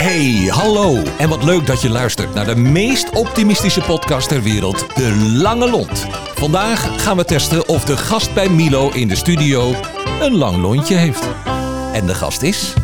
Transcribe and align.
Hey, 0.00 0.48
hallo. 0.50 1.02
En 1.18 1.28
wat 1.28 1.44
leuk 1.44 1.66
dat 1.66 1.80
je 1.80 1.90
luistert 1.90 2.34
naar 2.34 2.46
de 2.46 2.56
meest 2.56 3.10
optimistische 3.10 3.80
podcast 3.80 4.28
ter 4.28 4.42
wereld, 4.42 4.96
De 4.96 5.16
Lange 5.16 5.70
Lont. 5.70 6.06
Vandaag 6.34 7.02
gaan 7.02 7.16
we 7.16 7.24
testen 7.24 7.68
of 7.68 7.84
de 7.84 7.96
gast 7.96 8.34
bij 8.34 8.48
Milo 8.48 8.90
in 8.90 9.08
de 9.08 9.16
studio 9.16 9.74
een 10.20 10.36
lang 10.36 10.56
lontje 10.56 10.94
heeft. 10.94 11.28
En 11.92 12.06
de 12.06 12.14
gast 12.14 12.42
is... 12.42 12.74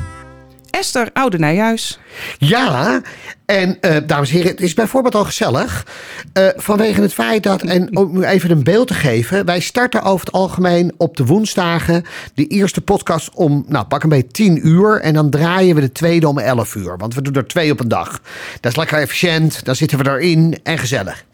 Esther 0.79 1.09
Oude 1.13 1.39
Nijhuis. 1.39 1.99
Ja, 2.39 3.01
en 3.47 3.81
eh, 3.81 3.97
dames 4.07 4.29
en 4.31 4.37
heren, 4.37 4.51
het 4.51 4.61
is 4.61 4.75
bijvoorbeeld 4.75 5.15
al 5.15 5.25
gezellig. 5.25 5.87
eh, 6.33 6.49
vanwege 6.57 7.01
het 7.01 7.13
feit 7.13 7.43
dat, 7.43 7.63
en 7.63 7.97
om 7.97 8.17
u 8.17 8.25
even 8.25 8.51
een 8.51 8.65
beeld 8.65 8.87
te 8.87 8.95
geven. 8.95 9.45
Wij 9.45 9.61
starten 9.61 10.03
over 10.03 10.27
het 10.27 10.35
algemeen 10.35 10.95
op 10.97 11.17
de 11.17 11.25
woensdagen 11.25 12.05
de 12.35 12.47
eerste 12.47 12.81
podcast 12.81 13.31
om, 13.35 13.65
nou 13.69 13.85
pak 13.87 14.03
een 14.03 14.09
beetje 14.09 14.31
10 14.31 14.69
uur. 14.69 15.01
En 15.01 15.15
dan 15.15 15.31
draaien 15.31 15.75
we 15.75 15.81
de 15.81 15.93
tweede 15.93 16.29
om 16.29 16.39
11 16.39 16.75
uur. 16.75 16.97
Want 16.97 17.15
we 17.15 17.23
doen 17.23 17.35
er 17.35 17.47
twee 17.47 17.73
op 17.73 17.81
een 17.81 17.89
dag. 17.89 18.21
Dat 18.61 18.71
is 18.73 18.79
lekker 18.79 18.99
efficiënt, 18.99 19.65
dan 19.65 19.77
zitten 19.77 19.99
we 19.99 20.11
erin 20.11 20.59
en 20.63 20.79
gezellig. 20.79 21.25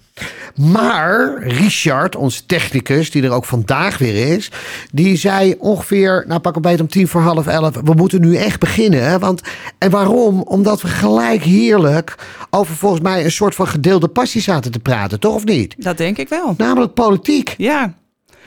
Maar 0.56 1.42
Richard, 1.42 2.16
onze 2.16 2.46
technicus, 2.46 3.10
die 3.10 3.22
er 3.22 3.30
ook 3.30 3.44
vandaag 3.44 3.98
weer 3.98 4.34
is, 4.34 4.50
die 4.92 5.16
zei 5.16 5.54
ongeveer, 5.58 6.24
nou 6.26 6.40
pak 6.40 6.56
een 6.56 6.62
beetje 6.62 6.82
om 6.82 6.88
tien 6.88 7.08
voor 7.08 7.20
half 7.20 7.46
elf, 7.46 7.74
we 7.84 7.94
moeten 7.94 8.20
nu 8.20 8.36
echt 8.36 8.60
beginnen. 8.60 9.20
Want, 9.20 9.40
en 9.78 9.90
waarom? 9.90 10.40
Omdat 10.40 10.82
we 10.82 10.88
gelijk 10.88 11.42
heerlijk 11.42 12.14
over 12.50 12.74
volgens 12.74 13.02
mij 13.02 13.24
een 13.24 13.30
soort 13.30 13.54
van 13.54 13.68
gedeelde 13.68 14.08
passie 14.08 14.40
zaten 14.40 14.70
te 14.70 14.78
praten, 14.78 15.20
toch 15.20 15.34
of 15.34 15.44
niet? 15.44 15.74
Dat 15.78 15.96
denk 15.96 16.18
ik 16.18 16.28
wel. 16.28 16.54
Namelijk 16.56 16.94
politiek. 16.94 17.54
Ja, 17.58 17.94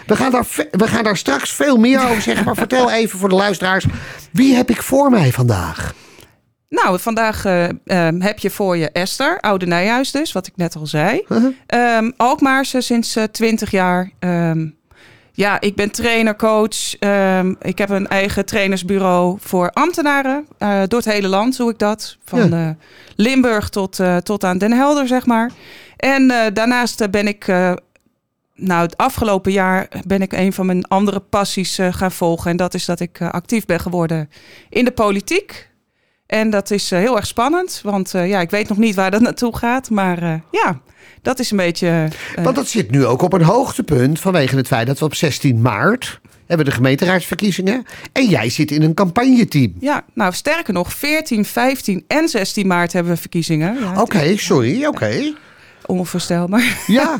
We 0.08 0.16
gaan, 0.16 0.32
daar, 0.32 0.48
we 0.72 0.88
gaan 0.88 1.04
daar 1.04 1.18
straks 1.18 1.52
veel 1.52 1.78
meer 1.78 2.10
over 2.10 2.22
zeggen, 2.22 2.46
maar 2.46 2.56
vertel 2.56 2.92
even 3.00 3.20
voor 3.20 3.30
de 3.30 3.36
luisteraars, 3.36 3.86
wie 4.32 4.56
heb 4.56 4.70
ik 4.70 4.82
voor 4.82 5.10
mij 5.10 5.32
vandaag? 5.32 5.94
Nou, 6.84 7.00
vandaag 7.00 7.46
eh, 7.46 7.64
ehm, 7.86 8.22
heb 8.22 8.40
je 8.40 8.50
voor 8.50 8.78
je 8.78 8.90
Esther, 8.92 9.40
Oude 9.40 9.66
Nijhuis 9.66 10.12
dus, 10.12 10.32
wat 10.32 10.48
ik 10.48 10.54
net 10.56 10.76
al 10.76 10.88
zei. 10.88 11.24
Ehm 11.68 12.12
Alkmaarse 12.18 12.82
sinds 12.82 13.16
eh, 13.16 13.24
20 13.24 13.72
jaar. 13.72 14.12
Ehm, 14.20 14.68
ja, 15.32 15.62
ik 15.62 15.76
ben 15.76 15.92
trainer, 15.92 16.36
coach. 16.36 16.94
Ik 17.62 17.78
heb 17.78 17.90
een 17.90 18.08
eigen 18.08 18.46
trainersbureau 18.46 19.38
voor 19.42 19.70
ambtenaren. 19.70 20.46
eh, 20.58 20.82
door 20.88 21.00
het 21.00 21.12
hele 21.12 21.28
land 21.28 21.58
doe 21.58 21.70
ik 21.72 21.80
dat. 21.80 22.18
Van 22.26 22.50
Ja. 22.50 22.68
eh, 22.68 22.70
Limburg 23.16 23.70
tot, 23.70 24.00
eh, 24.00 24.18
tot 24.18 24.44
aan 24.44 24.58
Den 24.58 24.72
Helder, 24.72 25.08
zeg 25.08 25.26
maar. 25.26 25.52
En 25.98 26.32
eh, 26.32 26.54
daarnaast 26.54 27.02
eh, 27.02 27.10
ben 27.10 27.28
ik... 27.28 27.48
eh, 27.48 27.74
nou, 28.56 28.82
het 28.82 28.98
afgelopen 28.98 29.52
jaar 29.52 29.88
ben 30.08 30.22
ik 30.22 30.32
een 30.34 30.54
van 30.54 30.66
mijn 30.66 30.88
andere 30.88 31.20
passies 31.20 31.78
eh, 31.78 31.94
gaan 31.94 32.12
volgen. 32.12 32.52
En 32.52 32.58
dat 32.58 32.74
is 32.74 32.86
dat 32.86 33.00
ik 33.00 33.20
eh, 33.20 33.30
actief 33.30 33.66
ben 33.66 33.80
geworden 33.80 34.30
in 34.70 34.86
de 34.86 34.92
politiek. 34.92 35.70
En 36.28 36.50
dat 36.50 36.72
is 36.72 36.92
eh, 36.92 37.00
heel 37.00 37.16
erg 37.16 37.28
spannend. 37.28 37.80
Want 37.84 38.14
eh, 38.14 38.30
ja, 38.30 38.40
ik 38.40 38.50
weet 38.50 38.70
nog 38.70 38.78
niet 38.78 38.96
waar 38.96 39.12
dat 39.12 39.22
naartoe 39.30 39.58
gaat. 39.58 39.90
Maar 39.90 40.24
eh, 40.24 40.34
ja, 40.52 40.80
dat 41.22 41.40
is 41.40 41.52
een 41.52 41.58
beetje... 41.58 42.08
Want 42.44 42.56
dat 42.56 42.68
zit 42.68 42.92
nu 42.92 43.06
ook 43.06 43.22
op 43.22 43.34
een 43.34 43.44
hoogtepunt 43.44 44.20
vanwege 44.20 44.56
het 44.56 44.68
feit 44.68 44.88
dat 44.88 45.00
we 45.00 45.06
op 45.06 45.16
16 45.16 45.62
maart 45.62 46.20
hebben 46.46 46.66
de 46.66 46.72
gemeenteraadsverkiezingen. 46.72 47.86
En 48.12 48.26
jij 48.26 48.50
zit 48.50 48.72
in 48.72 48.82
een 48.82 48.94
campagneteam. 48.94 49.74
Ja, 49.80 50.04
nou 50.14 50.34
sterker 50.34 50.74
nog, 50.74 50.94
14, 50.94 51.46
15 51.46 52.04
en 52.08 52.28
16 52.30 52.68
maart 52.68 52.94
hebben 52.94 53.14
we 53.14 53.20
verkiezingen. 53.20 53.80
Ja, 53.80 54.02
Oké, 54.02 54.38
sorry, 54.38 54.86
oké. 54.86 55.34
Onvoorstelbaar. 55.86 56.78
Ja, 56.88 57.16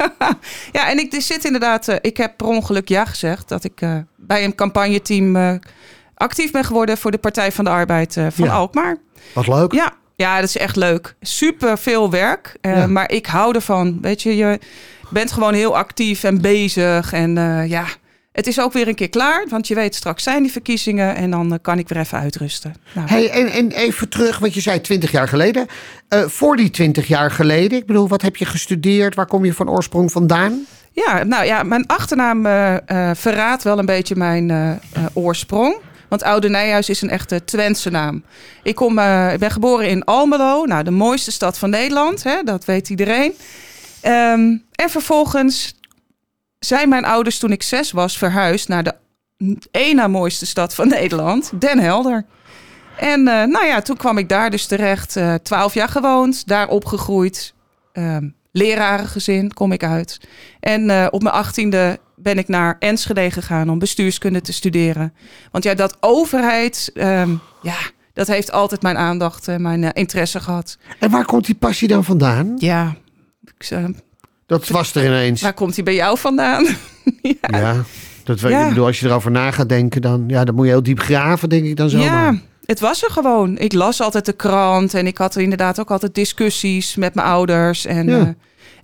ja, 0.72 0.90
en 0.90 0.98
ik 0.98 1.16
zit 1.18 1.46
inderdaad, 1.46 2.00
ik 2.02 2.18
heb 2.18 2.38
per 2.38 2.48
ongeluk 2.48 2.90
ja 2.90 3.06
gezegd 3.06 3.50
dat 3.50 3.64
ik 3.64 3.82
bij 4.16 4.44
een 4.44 4.56
campagneteam 4.56 5.60
actief 6.16 6.52
ben 6.52 6.64
geworden 6.64 6.98
voor 6.98 7.12
de 7.12 7.18
Partij 7.18 7.52
van 7.52 7.64
de 7.66 7.70
Arbeid 7.72 8.18
eh, 8.18 8.28
van 8.32 8.46
Ja. 8.46 8.52
Alkmaar. 8.54 8.98
wat 9.34 9.48
leuk. 9.48 9.74
Ja, 9.74 9.92
ja, 10.16 10.36
dat 10.40 10.50
is 10.50 10.58
echt 10.58 10.76
leuk. 10.76 11.16
Super 11.22 11.78
veel 11.78 12.10
werk, 12.12 12.58
eh, 12.62 12.76
Ja. 12.78 12.88
maar 12.88 13.12
ik 13.12 13.26
hou 13.26 13.56
ervan. 13.56 13.98
Weet 14.02 14.22
je, 14.22 14.36
je 14.36 14.60
bent 15.10 15.32
gewoon 15.32 15.54
heel 15.54 15.78
actief 15.78 16.24
en 16.24 16.42
bezig. 16.42 17.14
En 17.14 17.38
eh, 17.38 17.70
ja, 17.70 17.84
het 18.32 18.48
is 18.48 18.60
ook 18.60 18.74
weer 18.74 18.88
een 18.88 18.96
keer 18.96 19.10
klaar, 19.10 19.46
want 19.50 19.68
je 19.68 19.76
weet 19.76 19.96
straks 19.96 20.24
zijn 20.24 20.44
die 20.44 20.52
verkiezingen 20.52 21.16
en 21.16 21.30
dan 21.32 21.60
kan 21.62 21.78
ik 21.80 21.90
weer 21.90 22.00
even 22.00 22.20
uitrusten. 22.20 22.76
Nou, 22.94 23.08
Hey, 23.08 23.30
en, 23.30 23.48
en 23.48 23.72
even 23.72 24.10
terug, 24.10 24.40
want 24.40 24.54
je 24.54 24.62
zei 24.62 24.82
20 24.82 25.12
jaar 25.12 25.28
geleden. 25.28 25.68
Voor 26.10 26.56
die 26.56 26.70
20 26.70 27.08
jaar 27.08 27.32
geleden, 27.32 27.78
ik 27.78 27.86
bedoel, 27.86 28.08
wat 28.08 28.22
heb 28.22 28.36
je 28.36 28.46
gestudeerd? 28.46 29.16
Waar 29.16 29.26
kom 29.28 29.46
je 29.46 29.54
van 29.54 29.70
oorsprong 29.70 30.12
vandaan? 30.12 30.66
Ja, 30.92 31.24
nou 31.24 31.46
ja, 31.46 31.64
mijn 31.64 31.88
achternaam 31.88 32.44
verraadt 33.16 33.64
wel 33.64 33.80
een 33.80 33.86
beetje 33.86 34.16
mijn 34.16 34.80
oorsprong. 35.14 35.76
Want 36.16 36.28
Oude 36.28 36.50
Nijhuis 36.50 36.90
is 36.90 37.02
een 37.02 37.10
echte 37.10 37.44
Twentse 37.44 37.90
naam. 37.90 38.24
Ik, 38.64 38.76
kom, 38.76 39.00
eh, 39.00 39.34
ben 39.40 39.52
geboren 39.52 39.90
in 39.90 40.04
Almelo, 40.04 40.66
nou, 40.66 40.84
de 40.84 40.92
mooiste 40.92 41.32
stad 41.32 41.58
van 41.58 41.70
Nederland. 41.70 42.24
Hè, 42.24 42.44
dat 42.44 42.66
weet 42.66 42.90
iedereen. 42.90 43.34
Ehm, 44.02 44.58
en 44.72 44.90
vervolgens 44.90 45.74
zijn 46.60 46.90
mijn 46.90 47.06
ouders 47.06 47.38
toen 47.38 47.52
ik 47.52 47.64
zes 47.64 47.92
was 47.92 48.18
verhuisd 48.18 48.68
naar 48.68 48.84
de 48.84 48.94
na 49.94 50.08
mooiste 50.08 50.46
stad 50.46 50.76
van 50.76 50.88
Nederland, 50.88 51.52
Den 51.62 51.80
Helder. 51.80 52.26
En 52.98 53.28
eh, 53.28 53.44
nou 53.44 53.66
ja, 53.66 53.82
toen 53.82 53.98
kwam 53.98 54.18
ik 54.18 54.30
daar 54.30 54.50
dus 54.50 54.66
terecht. 54.66 55.16
eh, 55.16 55.34
Twaalf 55.34 55.74
jaar 55.74 55.90
gewoond, 55.90 56.48
daar 56.48 56.68
opgegroeid. 56.68 57.54
Ehm 57.94 58.28
lerarengezin 58.52 59.54
kom 59.54 59.72
ik 59.72 59.84
uit. 59.84 60.20
En 60.60 61.12
op 61.12 61.22
mijn 61.22 61.36
achttiende 61.36 62.00
ben 62.16 62.38
ik 62.38 62.48
naar 62.48 62.76
Enschede 62.80 63.32
gegaan 63.32 63.70
om 63.70 63.80
bestuurskunde 63.80 64.42
te 64.42 64.54
studeren. 64.54 65.14
Want 65.52 65.64
ja, 65.64 65.74
dat 65.74 65.98
overheid, 66.00 66.92
ehm, 66.94 67.30
ja, 67.62 67.76
dat 68.14 68.28
heeft 68.28 68.52
altijd 68.52 68.82
mijn 68.82 68.98
aandacht 68.98 69.48
en 69.48 69.62
mijn 69.62 69.84
eh, 69.84 69.90
interesse 69.94 70.40
gehad. 70.40 70.78
En 71.00 71.10
waar 71.12 71.26
komt 71.26 71.46
die 71.46 71.56
passie 71.56 71.88
dan 71.88 72.04
vandaan? 72.04 72.54
Ja, 72.58 72.96
ik, 73.58 73.70
eh, 73.70 73.86
Dat 74.46 74.68
was 74.68 74.96
er 74.96 75.06
ineens. 75.06 75.42
waar 75.42 75.54
komt 75.54 75.76
die 75.76 75.84
bij 75.84 75.96
jou 75.96 76.18
vandaan? 76.18 76.66
Ja, 77.22 77.76
dat 78.24 78.40
weet 78.40 78.52
Ja. 78.52 78.62
ik 78.64 78.70
bedoel, 78.70 78.86
als 78.86 79.00
je 79.00 79.06
erover 79.08 79.32
na 79.32 79.52
gaat 79.52 79.70
denken, 79.70 80.02
dan, 80.02 80.24
ja, 80.28 80.44
dan 80.44 80.56
moet 80.56 80.66
je 80.66 80.72
heel 80.72 80.84
diep 80.84 81.00
graven, 81.00 81.50
denk 81.50 81.66
ik 81.66 81.76
dan 81.76 81.90
zo. 81.90 81.98
Ja, 82.00 82.40
het 82.66 82.80
was 82.80 83.04
er 83.04 83.12
gewoon. 83.12 83.58
Ik 83.58 83.74
las 83.74 84.02
altijd 84.02 84.26
de 84.26 84.34
krant 84.34 84.94
en 84.94 85.08
ik 85.08 85.18
had 85.18 85.36
inderdaad 85.36 85.80
ook 85.80 85.92
altijd 85.92 86.16
discussies 86.16 86.96
met 86.96 87.14
mijn 87.16 87.28
ouders. 87.28 87.86
En, 87.86 88.08
Ja. 88.10 88.36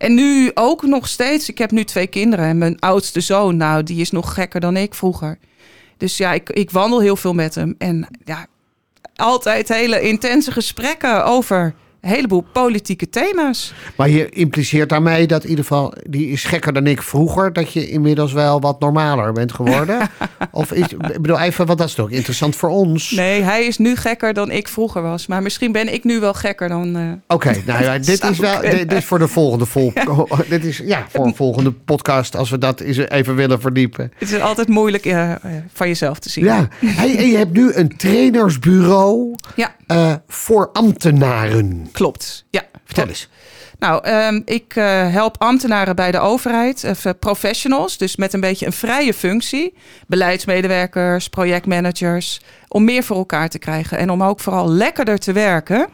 En 0.02 0.14
nu 0.14 0.52
ook 0.54 0.82
nog 0.82 1.08
steeds. 1.08 1.50
Ik 1.50 1.58
heb 1.58 1.72
nu 1.72 1.84
twee 1.84 2.08
kinderen 2.08 2.46
en 2.46 2.58
mijn 2.58 2.80
oudste 2.80 3.22
zoon, 3.22 3.58
nou, 3.58 3.84
die 3.84 4.02
is 4.02 4.12
nog 4.12 4.34
gekker 4.34 4.60
dan 4.60 4.78
ik 4.78 4.94
vroeger. 4.94 5.38
Dus 5.98 6.18
ja, 6.18 6.34
ik, 6.34 6.50
ik 6.50 6.72
wandel 6.72 7.00
heel 7.00 7.16
veel 7.16 7.34
met 7.34 7.56
hem. 7.56 7.76
En 7.78 8.08
ja, 8.26 8.46
altijd 9.16 9.68
hele 9.68 10.02
intense 10.02 10.52
gesprekken 10.52 11.26
over 11.26 11.74
een 12.02 12.10
heleboel 12.10 12.44
politieke 12.52 13.10
thema's. 13.10 13.74
Maar 13.96 14.10
je 14.10 14.30
impliceert 14.30 14.90
daarmee 14.90 15.28
dat 15.28 15.44
in 15.44 15.50
ieder 15.50 15.64
geval, 15.66 15.94
die 16.10 16.28
is 16.28 16.44
gekker 16.44 16.74
dan 16.74 16.88
ik 16.88 17.02
vroeger, 17.02 17.54
dat 17.54 17.74
je 17.74 17.90
inmiddels 17.90 18.34
wel 18.34 18.62
wat 18.62 18.80
normaler 18.80 19.34
bent 19.34 19.54
geworden. 19.54 20.10
of 20.52 20.72
is, 20.72 20.88
ik 20.88 21.22
bedoel 21.22 21.40
even, 21.40 21.66
want 21.66 21.80
dat 21.80 21.88
is 21.88 21.94
toch 21.94 22.10
interessant 22.10 22.56
voor 22.56 22.70
ons. 22.70 23.12
Nee, 23.12 23.42
hij 23.42 23.66
is 23.66 23.78
nu 23.78 23.96
gekker 23.96 24.34
dan 24.34 24.52
ik 24.52 24.68
vroeger 24.68 25.02
was. 25.02 25.28
Maar 25.28 25.42
misschien 25.42 25.72
ben 25.72 25.94
ik 25.94 26.04
nu 26.04 26.20
wel 26.20 26.34
gekker 26.34 26.70
dan... 26.70 26.96
eh, 26.96 27.04
Oké, 27.28 27.54
nou 27.66 27.84
ja, 27.84 27.98
dit 28.12 28.24
is 28.24 28.38
wel 28.40 28.62
dit, 28.62 28.72
dit 28.72 28.94
is 28.94 29.06
voor 29.06 29.20
de 29.20 29.28
volgende 29.28 29.66
vol, 29.66 29.94
dit 30.50 30.66
is 30.66 30.78
ja 30.86 31.06
voor 31.10 31.26
een 31.26 31.36
volgende 31.36 31.72
podcast 31.72 32.36
als 32.36 32.50
we 32.50 32.58
dat 32.58 32.80
eens 32.80 32.98
even 32.98 33.36
willen 33.36 33.62
verdiepen. 33.62 34.12
het 34.18 34.32
is 34.32 34.40
altijd 34.40 34.68
moeilijk 34.68 35.06
eh, 35.06 35.32
van 35.74 35.88
jezelf 35.88 36.20
te 36.20 36.30
zien. 36.30 36.44
Ja, 36.46 36.68
hey, 36.86 37.30
je 37.30 37.38
hebt 37.38 37.54
nu 37.54 37.72
een 37.74 37.98
trainersbureau 37.98 39.36
ja 39.56 39.76
eh, 39.88 40.14
voor 40.28 40.70
ambtenaren. 40.74 41.90
Klopt. 41.92 42.46
Ja, 42.50 42.64
Vertel 42.86 43.08
eens. 43.08 43.30
Nou, 43.80 44.04
ehm, 44.04 44.42
ik 44.46 44.76
eh, 44.76 45.12
help 45.12 45.36
ambtenaren 45.42 45.96
bij 45.96 46.12
de 46.12 46.20
overheid, 46.20 46.84
even 46.84 47.20
professionals, 47.20 47.98
dus 47.98 48.16
met 48.16 48.34
een 48.34 48.40
beetje 48.40 48.66
een 48.66 48.74
vrije 48.74 49.14
functie. 49.14 49.74
Beleidsmedewerkers, 50.08 51.28
projectmanagers, 51.28 52.40
om 52.68 52.84
meer 52.84 53.04
voor 53.04 53.18
elkaar 53.18 53.50
te 53.50 53.60
krijgen. 53.60 53.98
En 53.98 54.10
om 54.10 54.24
ook 54.24 54.40
vooral 54.40 54.70
lekkerder 54.70 55.18
te 55.18 55.32
werken. 55.32 55.88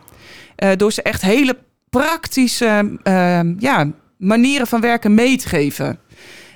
eh, 0.55 0.69
door 0.77 0.91
ze 0.91 1.01
echt 1.01 1.21
hele 1.21 1.57
praktische 1.89 2.97
ehm, 3.03 3.53
ja, 3.59 3.91
manieren 4.17 4.67
van 4.67 4.81
werken 4.81 5.13
mee 5.13 5.37
te 5.37 5.47
geven. 5.47 5.99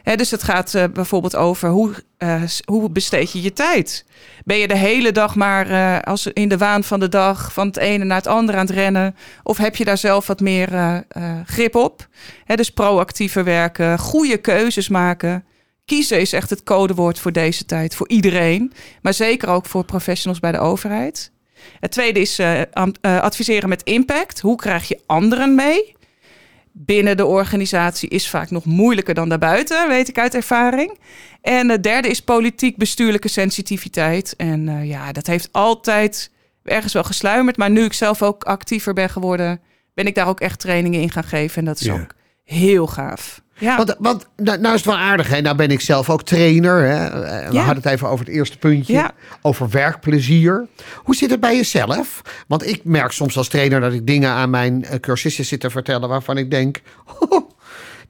Dus 0.03 0.31
het 0.31 0.44
gaat 0.44 0.74
eh, 0.74 0.83
bijvoorbeeld 0.94 1.36
over 1.36 1.69
hoe, 1.69 1.94
eh, 2.18 2.42
hoe 2.65 2.89
besteed 2.89 3.31
je 3.31 3.42
je 3.42 3.53
tijd. 3.53 4.06
Ben 4.45 4.57
je 4.57 4.68
de 4.68 4.77
hele 4.77 5.12
dag 5.12 5.36
maar 5.36 5.69
eh, 5.69 6.00
als 6.00 6.27
in 6.27 6.50
de 6.50 6.57
waan 6.57 6.83
van 6.83 7.00
de 7.00 7.09
dag 7.09 7.53
van 7.53 7.68
het 7.68 7.77
ene 7.77 8.03
naar 8.03 8.18
het 8.18 8.27
andere 8.27 8.57
aan 8.57 8.65
het 8.65 8.75
rennen? 8.75 9.15
Of 9.44 9.57
heb 9.57 9.75
je 9.75 9.86
daar 9.86 9.98
zelf 9.98 10.27
wat 10.27 10.39
meer 10.39 11.03
grip 11.45 11.75
op? 11.75 12.07
Dus 12.56 12.69
proactiever 12.69 13.44
werken, 13.44 14.00
goede 14.00 14.38
keuzes 14.38 14.89
maken. 14.89 15.45
Kiezen 15.86 16.19
is 16.19 16.33
echt 16.33 16.50
het 16.50 16.63
codewoord 16.63 17.19
voor 17.19 17.31
deze 17.31 17.65
tijd, 17.65 17.95
voor 17.95 18.09
iedereen. 18.09 18.74
Maar 19.01 19.13
zeker 19.13 19.50
ook 19.50 19.65
voor 19.65 19.86
professionals 19.86 20.39
bij 20.39 20.51
de 20.51 20.59
overheid. 20.59 21.31
Het 21.80 21.92
tweede 21.92 22.19
is 22.19 22.39
adviseren 23.01 23.69
met 23.69 23.83
impact. 23.83 24.39
Hoe 24.39 24.56
krijg 24.56 24.88
je 24.88 25.00
anderen 25.06 25.56
mee? 25.56 25.95
Binnen 26.74 27.18
de 27.18 27.26
organisatie 27.26 28.10
is 28.10 28.30
vaak 28.30 28.50
nog 28.52 28.66
moeilijker 28.66 29.14
dan 29.14 29.30
daarbuiten, 29.30 29.88
weet 29.88 30.08
ik 30.08 30.20
uit 30.20 30.36
ervaring. 30.36 31.00
En 31.42 31.70
het 31.70 31.84
derde 31.84 32.08
is 32.08 32.22
politiek-bestuurlijke 32.22 33.28
sensitiviteit. 33.28 34.34
En 34.36 34.68
eh, 34.70 34.90
ja, 34.90 35.12
dat 35.12 35.28
heeft 35.28 35.50
altijd 35.52 36.32
ergens 36.64 36.94
wel 36.94 37.04
gesluimerd. 37.04 37.58
Maar 37.58 37.70
nu 37.70 37.84
ik 37.84 37.94
zelf 37.94 38.22
ook 38.22 38.44
actiever 38.44 38.94
ben 38.94 39.10
geworden, 39.10 39.62
ben 39.94 40.06
ik 40.08 40.16
daar 40.16 40.28
ook 40.28 40.40
echt 40.40 40.60
trainingen 40.60 41.02
in 41.02 41.12
gaan 41.12 41.24
geven. 41.24 41.58
En 41.58 41.66
dat 41.66 41.80
is 41.80 41.86
Ja. 41.86 41.94
ook 41.94 42.14
heel 42.44 42.88
gaaf. 42.88 43.41
Ja, 43.62 43.78
Want, 43.78 43.96
want 44.00 44.28
nou, 44.38 44.60
nou 44.60 44.75
is 44.75 44.81
het 44.81 44.90
wel 44.90 45.00
aardig, 45.04 45.28
hè? 45.30 45.42
Nou 45.42 45.56
ben 45.56 45.69
ik 45.72 45.81
zelf 45.81 46.10
ook 46.10 46.24
trainer. 46.24 46.84
Hè? 46.88 47.06
Eh, 47.06 47.48
We 47.48 47.54
Ja. 47.54 47.63
hadden 47.63 47.84
het 47.84 47.94
even 47.94 48.08
over 48.10 48.25
het 48.25 48.34
eerste 48.36 48.58
puntje. 48.58 48.94
Ja. 48.94 49.12
Over 49.42 49.69
werkplezier. 49.69 50.68
Hoe 51.04 51.16
zit 51.16 51.30
het 51.30 51.40
bij 51.40 51.56
jezelf? 51.56 52.22
Want 52.48 52.68
ik 52.68 52.84
merk 52.84 53.12
soms 53.12 53.38
als 53.38 53.48
trainer 53.48 53.80
dat 53.80 53.94
ik 53.94 54.08
dingen 54.08 54.30
aan 54.30 54.50
mijn 54.50 54.84
eh, 54.86 55.00
cursisten 55.00 55.46
zit 55.46 55.60
te 55.60 55.69
vertellen 55.69 56.10
waarvan 56.10 56.38
ik 56.38 56.52
denk. 56.52 56.81
Oh, 57.19 57.50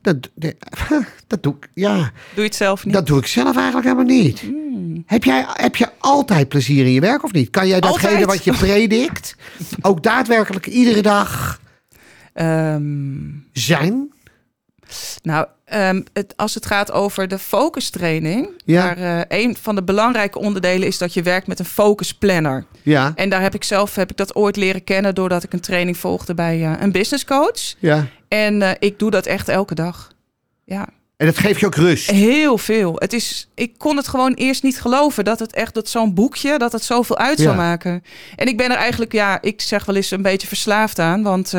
dat, 0.02 0.18
dat, 1.28 1.44
doe 1.44 1.56
ik, 1.60 1.70
ja, 1.74 1.96
doe 1.98 2.10
je 2.36 2.42
het 2.42 2.56
zelf 2.56 2.86
niet? 2.86 2.94
dat 2.94 3.08
doe 3.08 3.20
ik 3.20 3.26
zelf 3.26 3.56
eigenlijk 3.56 3.86
helemaal 3.88 4.16
niet. 4.16 4.40
Hmm. 4.40 5.04
Heb, 5.06 5.24
jij, 5.24 5.46
heb 5.48 5.76
je 5.76 5.88
altijd 6.00 6.48
plezier 6.50 6.86
in 6.86 6.92
je 6.92 7.00
werk 7.02 7.24
of 7.24 7.32
niet? 7.32 7.50
Kan 7.50 7.68
jij 7.68 7.80
datgene 7.80 8.10
Altijd. 8.10 8.26
wat 8.26 8.44
je 8.44 8.54
predikt 8.54 9.36
ook 9.82 10.04
daadwerkelijk 10.04 10.68
iedere 10.68 11.02
dag 11.02 11.60
Ehm, 12.34 13.18
zijn? 13.54 14.12
Nou, 15.24 15.48
ehm, 15.66 16.02
het, 16.14 16.34
als 16.38 16.54
het 16.54 16.66
gaat 16.66 16.92
over 16.92 17.28
de 17.28 17.40
focustraining, 17.40 18.50
Ja. 18.66 18.84
waar 18.84 18.98
eh, 19.30 19.42
een 19.44 19.56
van 19.62 19.76
de 19.76 19.84
belangrijke 19.84 20.40
onderdelen 20.40 20.88
is 20.88 20.98
dat 20.98 21.14
je 21.14 21.22
werkt 21.22 21.48
met 21.48 21.60
een 21.60 21.66
focusplanner. 21.66 22.66
Ja, 22.82 23.12
En 23.16 23.30
daar 23.30 23.42
heb 23.42 23.54
ik 23.56 23.64
zelf 23.64 23.96
heb 23.96 24.10
ik 24.12 24.18
dat 24.18 24.36
ooit 24.36 24.56
leren 24.56 24.84
kennen 24.84 25.16
doordat 25.16 25.44
ik 25.44 25.54
een 25.54 25.60
training 25.60 25.98
volgde 25.98 26.34
bij 26.34 26.62
eh, 26.66 26.74
een 26.82 26.92
business 26.92 27.26
coach. 27.26 27.74
ja. 27.80 28.08
En 28.28 28.62
eh, 28.62 28.72
ik 28.80 29.00
doe 29.00 29.12
dat 29.12 29.26
echt 29.26 29.50
elke 29.50 29.76
dag. 29.76 30.12
Ja, 30.64 30.88
En 31.18 31.26
dat 31.26 31.38
geeft 31.38 31.60
je 31.60 31.66
ook 31.66 31.76
rust. 31.76 32.10
heel 32.12 32.58
veel. 32.58 32.94
Het 32.96 33.14
is, 33.14 33.50
ik 33.56 33.78
kon 33.78 33.98
het 33.98 34.08
gewoon 34.08 34.34
eerst 34.34 34.64
niet 34.64 34.82
geloven 34.82 35.24
dat 35.26 35.40
het 35.40 35.54
echt 35.54 35.74
dat 35.74 35.90
zo'n 35.90 36.14
boekje 36.14 36.58
dat 36.58 36.72
het 36.72 36.84
zoveel 36.84 37.18
uit 37.18 37.40
zou 37.40 37.56
maken. 37.56 38.04
En 38.36 38.48
ik 38.48 38.58
ben 38.58 38.72
er 38.72 38.78
eigenlijk, 38.78 39.12
ja, 39.12 39.42
ik 39.42 39.62
zeg 39.62 39.86
wel 39.86 39.96
eens 39.96 40.12
een 40.12 40.22
beetje 40.22 40.48
verslaafd 40.48 41.00
aan, 41.00 41.24
want 41.24 41.54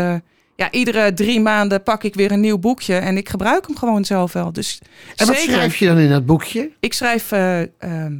ja, 0.56 0.70
iedere 0.70 1.12
drie 1.12 1.40
maanden 1.40 1.82
pak 1.82 2.04
ik 2.04 2.14
weer 2.14 2.30
een 2.32 2.40
nieuw 2.40 2.58
boekje 2.58 2.94
en 2.96 3.16
ik 3.16 3.28
gebruik 3.28 3.66
hem 3.66 3.76
gewoon 3.76 4.04
zelf 4.04 4.32
wel. 4.32 4.52
Dus 4.52 4.80
En 5.16 5.26
wat 5.26 5.36
zeker. 5.36 5.52
schrijf 5.52 5.76
je 5.76 5.86
dan 5.86 5.98
in 5.98 6.10
dat 6.10 6.26
boekje? 6.26 6.70
Ik 6.80 6.92
schrijf, 6.92 7.32
eh, 7.32 7.60
ehm, 7.60 8.18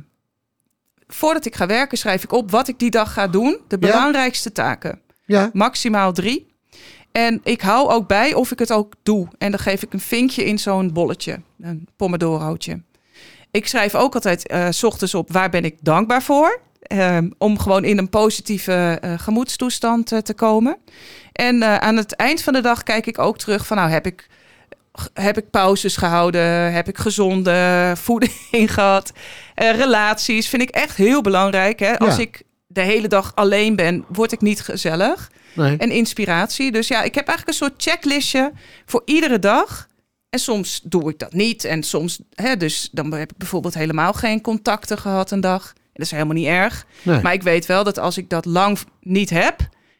voordat 1.07 1.45
ik 1.47 1.55
ga 1.55 1.67
werken, 1.67 1.99
schrijf 1.99 2.23
ik 2.23 2.33
op 2.33 2.51
wat 2.51 2.69
ik 2.69 2.79
die 2.79 2.91
dag 2.91 3.13
ga 3.13 3.27
doen. 3.29 3.59
De 3.69 3.77
Ja. 3.81 3.87
belangrijkste 3.91 4.53
taken. 4.53 5.01
Ja. 5.25 5.51
Maximaal 5.53 6.13
drie. 6.13 6.51
En 7.13 7.41
ik 7.45 7.61
hou 7.61 7.91
ook 7.91 8.09
bij 8.09 8.35
of 8.35 8.51
ik 8.51 8.59
het 8.59 8.73
ook 8.73 8.93
doe. 9.03 9.29
En 9.39 9.51
dan 9.51 9.61
geef 9.61 9.83
ik 9.83 9.93
een 9.93 10.01
vinkje 10.01 10.45
in 10.45 10.59
zo'n 10.59 10.93
bolletje. 10.93 11.41
Een 11.61 11.89
pomodorootje. 11.97 12.83
Ik 13.51 13.67
schrijf 13.67 13.95
ook 13.95 14.15
altijd 14.15 14.47
eh, 14.47 14.67
s 14.71 14.83
ochtends 14.85 15.15
op 15.15 15.33
waar 15.33 15.51
ben 15.51 15.65
ik 15.65 15.77
dankbaar 15.81 16.23
voor. 16.23 16.61
Ehm, 16.93 17.31
om 17.39 17.59
gewoon 17.59 17.85
in 17.85 17.99
een 17.99 18.09
positieve 18.09 18.99
eh, 19.01 19.15
gemoedstoestand 19.19 20.13
eh, 20.13 20.19
te 20.19 20.35
komen. 20.35 20.77
En 21.33 21.63
eh, 21.63 21.77
aan 21.77 21.97
het 21.97 22.17
eind 22.17 22.43
van 22.43 22.53
de 22.53 22.61
dag 22.61 22.83
kijk 22.83 23.07
ik 23.07 23.19
ook 23.19 23.39
terug 23.39 23.67
van 23.67 23.77
nou 23.77 23.91
heb 23.91 24.07
ik 24.07 24.27
heb 25.13 25.37
ik 25.39 25.51
pauzes 25.51 25.97
gehouden? 25.97 26.73
Heb 26.73 26.89
ik 26.89 26.99
gezonde 26.99 27.93
voeding 28.05 28.75
gehad? 28.75 29.13
Eh, 29.55 29.75
relaties 29.77 30.49
vind 30.49 30.63
ik 30.63 30.71
echt 30.71 30.97
heel 30.97 31.21
belangrijk. 31.21 31.79
Hè? 31.79 31.99
Als 31.99 32.17
Ja. 32.17 32.23
ik 32.23 32.43
de 32.67 32.81
hele 32.81 33.09
dag 33.09 33.33
alleen 33.35 33.77
ben, 33.77 34.05
word 34.09 34.33
ik 34.33 34.41
niet 34.41 34.61
gezellig. 34.61 35.31
Nee. 35.55 35.77
En 35.77 35.91
inspiratie. 35.91 36.73
Dus 36.73 36.89
ja, 36.89 37.03
ik 37.03 37.15
heb 37.15 37.27
eigenlijk 37.29 37.49
een 37.59 37.67
soort 37.67 37.83
checklistje 37.83 38.53
voor 38.87 39.03
iedere 39.05 39.39
dag. 39.39 39.87
En 40.31 40.39
soms 40.39 40.81
doe 40.85 41.11
ik 41.11 41.19
dat 41.19 41.33
niet. 41.33 41.65
En 41.65 41.83
soms, 41.83 42.19
hè, 42.35 42.57
dus 42.57 42.89
dan 42.93 43.13
heb 43.15 43.31
ik 43.31 43.37
bijvoorbeeld 43.37 43.75
helemaal 43.75 44.13
geen 44.13 44.41
contacten 44.41 44.99
gehad 44.99 45.31
een 45.31 45.41
dag. 45.41 45.73
Dat 45.93 46.07
is 46.07 46.11
helemaal 46.11 46.35
niet 46.35 46.47
erg. 46.47 46.87
Nee. 47.03 47.21
Maar 47.23 47.33
ik 47.33 47.43
weet 47.43 47.67
wel 47.67 47.85
dat 47.85 47.99
als 47.99 48.19
ik 48.19 48.29
dat 48.31 48.45
lang 48.45 48.79
niet 49.01 49.31
heb, 49.31 49.57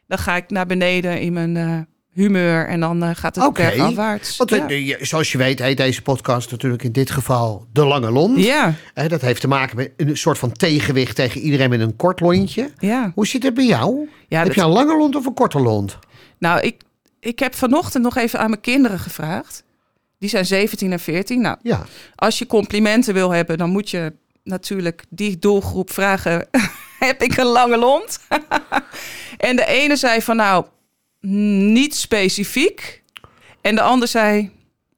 dan 0.07 0.17
ga 0.17 0.35
ik 0.35 0.49
naar 0.49 0.65
beneden 0.65 1.19
in 1.21 1.33
mijn 1.33 1.57
eh, 1.57 1.77
humeur. 2.11 2.67
En 2.67 2.79
dan 2.79 3.03
eh, 3.03 3.09
gaat 3.13 3.35
het 3.35 3.45
Oké. 3.45 3.61
bergafwaarts. 3.61 4.37
Want 4.37 4.49
ja. 4.49 4.67
eh, 4.67 4.95
zoals 5.01 5.31
je 5.31 5.37
weet 5.37 5.59
heet 5.59 5.77
deze 5.77 6.01
podcast 6.01 6.51
natuurlijk 6.51 6.83
in 6.83 6.91
dit 6.91 7.11
geval 7.11 7.67
De 7.71 7.85
Lange 7.85 8.11
Lont. 8.11 8.43
ja, 8.43 8.75
dat 8.93 9.21
heeft 9.21 9.41
te 9.41 9.47
maken 9.47 9.75
met 9.77 9.91
een 9.97 10.17
soort 10.17 10.37
van 10.37 10.51
tegenwicht 10.51 11.15
tegen 11.15 11.41
iedereen 11.41 11.69
met 11.69 11.79
een 11.79 11.95
kort 11.95 12.19
lontje. 12.19 12.69
ja. 12.79 13.11
Hoe 13.15 13.27
zit 13.27 13.43
het 13.43 13.53
bij 13.53 13.65
jou? 13.65 14.09
ja 14.27 14.37
Heb 14.37 14.47
dat- 14.47 14.55
je 14.55 14.61
een 14.61 14.67
lange 14.69 14.97
lont 14.97 15.15
of 15.15 15.25
een 15.25 15.33
korte 15.33 15.59
lont? 15.59 15.97
Nou, 16.39 16.59
ik, 16.59 16.81
ik 17.19 17.39
heb 17.39 17.55
vanochtend 17.55 18.03
nog 18.03 18.17
even 18.17 18.39
aan 18.39 18.49
mijn 18.49 18.61
kinderen 18.61 18.99
gevraagd. 18.99 19.63
Die 20.19 20.29
zijn 20.29 20.45
17 20.45 20.91
en 20.91 20.99
14. 20.99 21.41
Nou, 21.41 21.57
Ja. 21.61 21.85
als 22.15 22.39
je 22.39 22.45
complimenten 22.45 23.13
wil 23.13 23.31
hebben, 23.31 23.57
dan 23.57 23.69
moet 23.69 23.89
je 23.89 24.13
natuurlijk 24.43 25.03
die 25.09 25.39
doelgroep 25.39 25.91
vragen: 25.91 26.47
heb 26.99 27.21
ik 27.23 27.37
een 27.37 27.45
lange 27.45 27.77
lont? 27.77 28.19
en 29.37 29.55
de 29.55 29.65
ene 29.65 29.95
zei 29.95 30.21
van 30.21 30.35
nou, 30.35 30.65
niet 31.71 31.95
specifiek. 31.95 33.01
En 33.61 33.75
de 33.75 33.81
ander 33.81 34.07
zei 34.07 34.51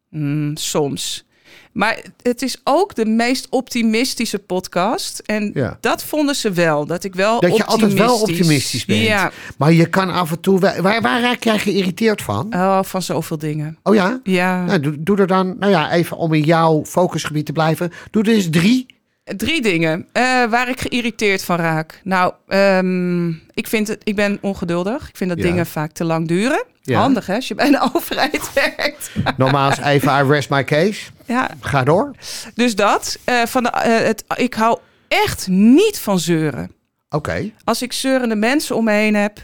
"Hmm, 0.09 0.57
soms. 0.57 1.23
Maar 1.71 1.99
het 2.21 2.41
is 2.41 2.57
ook 2.63 2.95
de 2.95 3.05
meest 3.05 3.47
optimistische 3.49 4.39
podcast. 4.39 5.19
En 5.19 5.51
Ja. 5.53 5.77
dat 5.81 6.03
vonden 6.03 6.35
ze 6.35 6.51
wel. 6.51 6.85
Dat 6.85 7.03
ik 7.03 7.15
wel 7.15 7.39
Dat 7.39 7.55
je 7.57 7.65
altijd 7.65 7.93
wel 7.93 8.13
optimistisch- 8.13 8.39
optimistisch 8.39 8.85
bent. 8.85 9.01
Ja, 9.01 9.31
Maar 9.57 9.71
je 9.73 9.89
kan 9.89 10.09
af 10.11 10.31
en 10.31 10.39
toe... 10.39 10.59
wel- 10.59 10.81
Waar, 10.81 11.01
waar 11.01 11.21
raak 11.21 11.43
jij 11.43 11.59
geïrriteerd 11.59 12.21
van? 12.21 12.53
oh, 12.53 12.83
van 12.83 13.01
zoveel 13.01 13.37
dingen. 13.37 13.77
Oh 13.83 13.95
ja? 13.95 14.19
Ja. 14.23 14.63
Nou, 14.65 14.79
doe, 14.79 14.95
doe 15.03 15.17
er 15.17 15.27
dan, 15.27 15.55
nou 15.59 15.71
ja, 15.71 15.91
even 15.91 16.17
om 16.17 16.33
in 16.33 16.43
jouw 16.43 16.85
focusgebied 16.85 17.45
te 17.45 17.51
blijven. 17.51 17.91
Doe 18.11 18.23
er 18.23 18.33
eens 18.33 18.49
drie. 18.49 18.85
Drie 19.25 19.61
dingen 19.61 20.07
eh, 20.11 20.23
waar 20.45 20.69
ik 20.69 20.79
geïrriteerd 20.81 21.43
van 21.43 21.55
raak. 21.57 22.01
Nou, 22.03 22.33
ehm, 22.47 23.27
ik, 23.29 23.67
vind 23.67 23.87
het, 23.87 24.01
ik 24.03 24.15
ben 24.15 24.37
ongeduldig. 24.41 25.09
Ik 25.09 25.17
vind 25.17 25.29
dat 25.29 25.39
Ja. 25.39 25.45
dingen 25.45 25.65
vaak 25.65 25.91
te 25.91 26.03
lang 26.03 26.27
duren. 26.27 26.63
Ja. 26.81 26.99
Handig 26.99 27.25
hè, 27.25 27.35
als 27.35 27.47
je 27.47 27.55
bij 27.55 27.69
de 27.69 27.89
overheid 27.93 28.53
werkt. 28.53 29.11
Nogmaals, 29.37 29.77
even 29.77 30.25
I 30.25 30.29
rest 30.29 30.49
my 30.49 30.63
case. 30.63 31.01
ja, 31.25 31.49
Ga 31.59 31.83
door. 31.83 32.11
dus 32.55 32.75
dat. 32.75 33.17
eh, 33.23 33.45
van 33.45 33.63
de, 33.63 33.69
eh, 33.69 34.05
het, 34.05 34.23
ik 34.35 34.53
hou 34.53 34.79
echt 35.07 35.47
niet 35.47 35.99
van 35.99 36.19
zeuren. 36.19 36.71
Oké. 37.09 37.51
Als 37.63 37.81
ik 37.81 37.93
zeurende 37.93 38.35
mensen 38.35 38.75
om 38.75 38.83
me 38.83 38.91
heen 38.91 39.15
heb, 39.15 39.39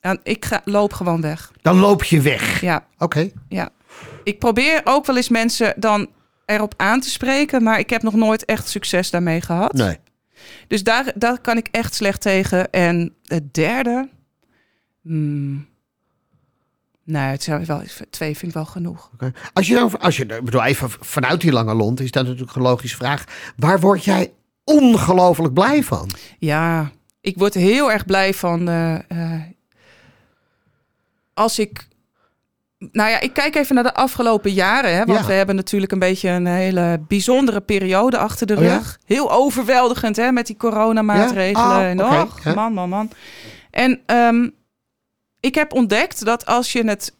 dan 0.00 0.18
ik 0.22 0.44
ga, 0.44 0.60
loop 0.64 0.92
gewoon 0.92 1.20
weg. 1.20 1.52
Dan 1.62 1.78
loop 1.78 2.04
je 2.04 2.20
weg. 2.20 2.60
Ja, 2.60 2.84
Oké. 2.98 3.30
ja. 3.48 3.68
Ik 4.24 4.38
probeer 4.38 4.80
ook 4.84 5.06
wel 5.06 5.16
eens 5.16 5.28
mensen 5.28 5.74
dan 5.76 6.08
erop 6.48 6.74
aan 6.76 7.00
te 7.00 7.10
spreken, 7.10 7.62
maar 7.62 7.78
ik 7.78 7.90
heb 7.90 8.02
nog 8.02 8.14
nooit 8.14 8.44
echt 8.44 8.68
succes 8.68 9.10
daarmee 9.10 9.40
gehad. 9.40 9.72
Nee. 9.72 9.98
Dus 10.66 10.82
daar, 10.82 11.12
daar 11.14 11.40
kan 11.40 11.56
ik 11.56 11.68
echt 11.70 11.94
slecht 11.94 12.20
tegen. 12.20 12.70
En 12.70 13.14
het 13.24 13.54
derde. 13.54 14.08
Hmm, 15.02 15.68
nee, 17.04 17.22
het 17.22 17.42
zijn 17.42 17.64
wel, 17.64 17.82
twee 18.10 18.36
vind 18.36 18.50
ik 18.50 18.56
wel 18.56 18.64
genoeg. 18.64 19.10
Als 19.52 19.66
je 19.66 19.74
dan, 19.74 20.00
als 20.00 20.16
je, 20.16 20.26
bedoel, 20.26 20.64
even 20.64 20.90
vanuit 20.90 21.40
die 21.40 21.52
lange 21.52 21.74
lont 21.74 22.00
is 22.00 22.10
dat 22.10 22.24
natuurlijk 22.26 22.56
een 22.56 22.62
logische 22.62 22.96
vraag. 22.96 23.24
Waar 23.56 23.80
word 23.80 24.04
jij 24.04 24.32
ongelooflijk 24.64 25.54
blij 25.54 25.82
van? 25.84 26.10
Ja, 26.38 26.90
ik 27.20 27.38
word 27.38 27.54
heel 27.54 27.92
erg 27.92 28.04
blij 28.06 28.34
van. 28.34 28.68
eh, 28.68 29.10
eh, 29.10 29.42
als 31.34 31.58
ik. 31.58 31.86
Nou 32.78 33.10
ja, 33.10 33.20
ik 33.20 33.32
kijk 33.32 33.54
even 33.54 33.74
naar 33.74 33.84
de 33.84 33.94
afgelopen 33.94 34.52
jaren. 34.52 34.90
Hè, 34.96 35.04
want 35.04 35.18
Ja. 35.18 35.26
we 35.26 35.32
hebben 35.32 35.56
natuurlijk 35.56 35.92
een 35.92 35.98
beetje 35.98 36.28
een 36.28 36.46
hele 36.46 37.00
bijzondere 37.08 37.60
periode 37.60 38.18
achter 38.18 38.46
de 38.46 38.56
Oh 38.56 38.62
ja? 38.62 38.74
rug. 38.76 38.98
Heel 39.06 39.32
overweldigend 39.32 40.16
hè, 40.16 40.32
met 40.32 40.46
die 40.46 40.56
coronamaatregelen. 40.56 41.68
Ja? 41.68 41.76
Ah, 41.78 41.84
en 41.90 42.04
och, 42.22 42.44
ja. 42.44 42.54
man, 42.54 42.72
man, 42.72 42.88
man. 42.88 43.10
En 43.70 44.00
ehm, 44.06 44.48
ik 45.40 45.54
heb 45.54 45.72
ontdekt 45.72 46.24
dat 46.24 46.46
als 46.46 46.72
je 46.72 46.84
het 46.84 47.16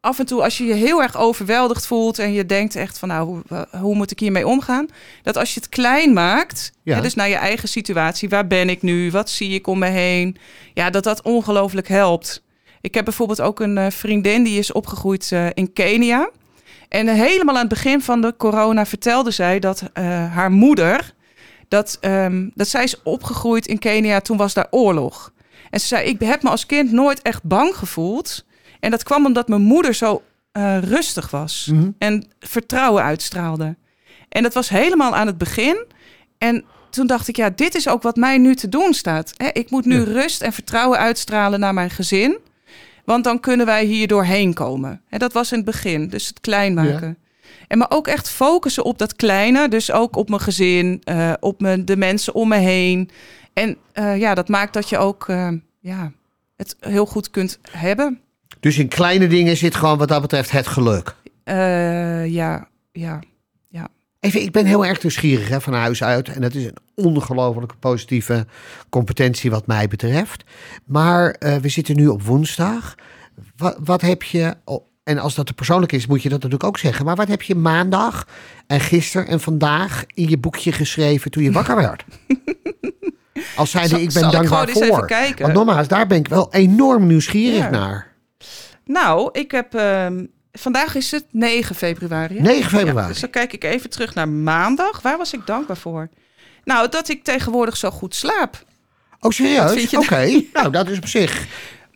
af 0.00 0.18
en 0.18 0.26
toe, 0.26 0.42
als 0.42 0.58
je 0.58 0.64
je 0.64 0.74
heel 0.74 1.02
erg 1.02 1.16
overweldigd 1.16 1.86
voelt 1.86 2.18
en 2.18 2.32
je 2.32 2.46
denkt 2.46 2.76
echt 2.76 2.98
van 2.98 3.08
nou, 3.08 3.26
hoe, 3.48 3.66
hoe 3.80 3.94
moet 3.94 4.10
ik 4.10 4.18
hiermee 4.20 4.46
omgaan? 4.46 4.86
Dat 5.22 5.36
als 5.36 5.54
je 5.54 5.60
het 5.60 5.68
klein 5.68 6.12
maakt, 6.12 6.72
Ja. 6.82 6.94
hè, 6.96 7.00
dus 7.02 7.14
naar 7.14 7.28
je 7.28 7.34
eigen 7.34 7.68
situatie, 7.68 8.28
waar 8.28 8.46
ben 8.46 8.68
ik 8.68 8.82
nu? 8.82 9.10
Wat 9.10 9.30
zie 9.30 9.50
ik 9.54 9.66
om 9.66 9.78
me 9.78 9.86
heen? 9.88 10.36
Ja, 10.74 10.90
dat 10.90 11.04
dat 11.04 11.22
ongelooflijk 11.22 11.88
helpt. 11.88 12.42
Ik 12.82 12.94
heb 12.94 13.04
bijvoorbeeld 13.04 13.40
ook 13.40 13.60
een 13.60 13.78
eh, 13.78 13.90
vriendin 13.90 14.42
die 14.42 14.58
is 14.58 14.72
opgegroeid 14.72 15.32
eh, 15.32 15.46
in 15.54 15.72
Kenia. 15.72 16.30
En 16.88 17.08
eh, 17.08 17.14
helemaal 17.14 17.54
aan 17.54 17.60
het 17.60 17.68
begin 17.68 18.00
van 18.02 18.20
de 18.20 18.34
corona 18.36 18.86
vertelde 18.86 19.30
zij 19.30 19.58
dat 19.58 19.82
haar 20.32 20.50
moeder, 20.50 21.14
dat, 21.68 21.98
ehm, 22.00 22.48
dat 22.54 22.68
zij 22.68 22.82
is 22.84 23.02
opgegroeid 23.02 23.66
in 23.66 23.78
Kenia, 23.78 24.20
toen 24.20 24.36
was 24.36 24.54
daar 24.54 24.66
oorlog. 24.70 25.32
En 25.70 25.80
ze 25.80 25.86
zei, 25.86 26.08
ik 26.08 26.20
heb 26.20 26.42
me 26.42 26.50
als 26.50 26.66
kind 26.66 26.92
nooit 26.92 27.22
echt 27.22 27.42
bang 27.44 27.74
gevoeld. 27.76 28.44
En 28.80 28.90
dat 28.90 29.02
kwam 29.02 29.26
omdat 29.26 29.48
mijn 29.48 29.62
moeder 29.62 29.94
zo 29.94 30.22
rustig 30.80 31.30
was 31.30 31.68
Mhm. 31.72 31.90
en 31.98 32.26
vertrouwen 32.40 33.02
uitstraalde. 33.02 33.76
En 34.28 34.42
dat 34.42 34.54
was 34.54 34.68
helemaal 34.68 35.14
aan 35.14 35.26
het 35.26 35.38
begin. 35.38 35.84
En 36.38 36.64
toen 36.90 37.06
dacht 37.06 37.28
ik, 37.28 37.36
ja, 37.36 37.50
dit 37.50 37.74
is 37.74 37.88
ook 37.88 38.02
wat 38.02 38.16
mij 38.16 38.38
nu 38.38 38.54
te 38.54 38.68
doen 38.68 38.94
staat. 38.94 39.32
Ik 39.52 39.70
moet 39.70 39.84
nu 39.84 39.98
Ja. 39.98 40.04
rust 40.04 40.42
en 40.42 40.52
vertrouwen 40.52 40.98
uitstralen 40.98 41.60
naar 41.60 41.74
mijn 41.74 41.90
gezin. 41.90 42.38
Want 43.04 43.24
dan 43.24 43.40
kunnen 43.40 43.66
wij 43.66 43.84
hier 43.84 44.06
doorheen 44.06 44.54
komen. 44.54 45.00
Hè, 45.08 45.18
dat 45.18 45.32
was 45.32 45.50
in 45.50 45.56
het 45.56 45.66
begin, 45.66 46.08
dus 46.08 46.26
het 46.26 46.40
klein 46.40 46.74
maken. 46.74 47.18
En 47.68 47.78
maar 47.78 47.90
ook 47.90 48.06
echt 48.06 48.30
focussen 48.30 48.84
op 48.84 48.98
dat 48.98 49.16
kleine. 49.16 49.68
Dus 49.68 49.92
ook 49.92 50.16
op 50.16 50.28
mijn 50.28 50.40
gezin, 50.40 51.00
eh, 51.04 51.32
op 51.40 51.60
mijn, 51.60 51.84
de 51.84 51.96
mensen 51.96 52.34
om 52.34 52.48
me 52.48 52.56
heen. 52.56 53.10
En 53.52 53.76
eh, 53.92 54.18
ja, 54.18 54.34
dat 54.34 54.48
maakt 54.48 54.72
dat 54.74 54.88
je 54.88 54.98
ook 54.98 55.28
eh, 55.28 55.48
ja, 55.80 56.12
het 56.56 56.76
heel 56.80 57.06
goed 57.06 57.30
kunt 57.30 57.58
hebben. 57.70 58.20
Dus 58.60 58.78
in 58.78 58.88
kleine 58.88 59.26
dingen 59.26 59.56
zit 59.56 59.74
gewoon 59.74 59.98
wat 59.98 60.08
dat 60.08 60.22
betreft 60.22 60.50
het 60.50 60.66
geluk. 60.66 61.14
Ja, 62.24 62.68
ja. 62.92 63.20
Even, 64.22 64.42
ik 64.42 64.52
ben 64.52 64.66
heel 64.66 64.86
erg 64.86 65.02
nieuwsgierig 65.02 65.48
hè, 65.48 65.60
van 65.60 65.72
huis 65.72 66.02
uit. 66.02 66.28
En 66.28 66.40
dat 66.40 66.54
is 66.54 66.64
een 66.64 66.76
ongelofelijke 66.94 67.76
positieve 67.76 68.46
competentie 68.88 69.50
wat 69.50 69.66
mij 69.66 69.88
betreft. 69.88 70.44
Maar 70.84 71.30
eh, 71.30 71.56
we 71.56 71.68
zitten 71.68 71.96
nu 71.96 72.06
op 72.08 72.22
woensdag. 72.22 72.94
Wat, 73.56 73.76
wat 73.84 74.00
heb 74.00 74.22
je... 74.22 74.54
oh, 74.64 74.84
en 75.04 75.18
als 75.18 75.34
dat 75.34 75.46
te 75.46 75.52
persoonlijk 75.52 75.92
is, 75.92 76.06
moet 76.06 76.22
je 76.22 76.28
dat 76.28 76.38
natuurlijk 76.42 76.64
ook 76.68 76.78
zeggen. 76.78 77.04
Maar 77.04 77.16
wat 77.16 77.28
heb 77.28 77.42
je 77.42 77.54
maandag 77.54 78.26
en 78.66 78.80
gisteren 78.80 79.26
en 79.26 79.40
vandaag 79.40 80.04
in 80.06 80.28
je 80.28 80.38
boekje 80.38 80.72
geschreven 80.72 81.30
toen 81.30 81.42
je 81.42 81.52
wakker 81.52 81.76
werd? 81.76 82.04
Als 83.56 83.70
zijnde, 83.70 84.00
ik 84.02 84.12
ben 84.12 84.24
ik 84.24 84.30
dankbaar 84.30 84.68
even 84.68 84.86
voor. 84.86 85.06
kijken? 85.06 85.42
Want 85.42 85.54
nogmaals, 85.54 85.88
daar 85.88 86.06
ben 86.06 86.18
ik 86.18 86.28
wel 86.28 86.52
enorm 86.52 87.06
nieuwsgierig 87.06 87.58
Ja. 87.58 87.70
naar. 87.70 88.12
Nou, 88.84 89.28
ik 89.32 89.50
heb... 89.50 89.74
ehm, 89.74 90.24
vandaag 90.52 90.94
is 90.94 91.10
het 91.10 91.24
9 91.30 91.74
februari. 91.74 92.36
hè? 92.36 92.42
9 92.42 92.70
februari. 92.70 93.06
Ja, 93.06 93.06
dus 93.06 93.20
dan 93.20 93.30
kijk 93.30 93.52
ik 93.52 93.64
even 93.64 93.90
terug 93.90 94.14
naar 94.14 94.28
maandag. 94.28 95.02
Waar 95.02 95.18
was 95.18 95.32
ik 95.32 95.46
dankbaar 95.46 95.76
voor? 95.76 96.08
Nou, 96.64 96.88
dat 96.88 97.08
ik 97.08 97.24
tegenwoordig 97.24 97.76
zo 97.76 97.90
goed 97.90 98.14
slaap. 98.14 98.64
Oh, 99.20 99.30
serieus? 99.30 99.94
Oké. 99.94 100.42
Nou, 100.52 100.70
dat 100.70 100.88
is 100.88 100.96
op 100.96 101.06
zich. 101.06 101.46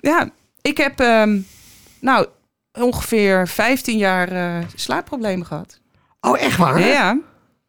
Ja, 0.01 0.31
ik 0.63 0.77
heb 0.77 1.01
ehm, 1.01 1.39
nou 2.01 2.27
ongeveer 2.73 3.49
15 3.49 3.99
jaar 3.99 4.33
eh, 4.33 4.65
slaapproblemen 4.75 5.47
gehad. 5.47 5.81
Oh, 6.21 6.41
echt 6.41 6.57
waar? 6.57 6.81
Ja, 6.81 6.87
ja. 6.87 7.19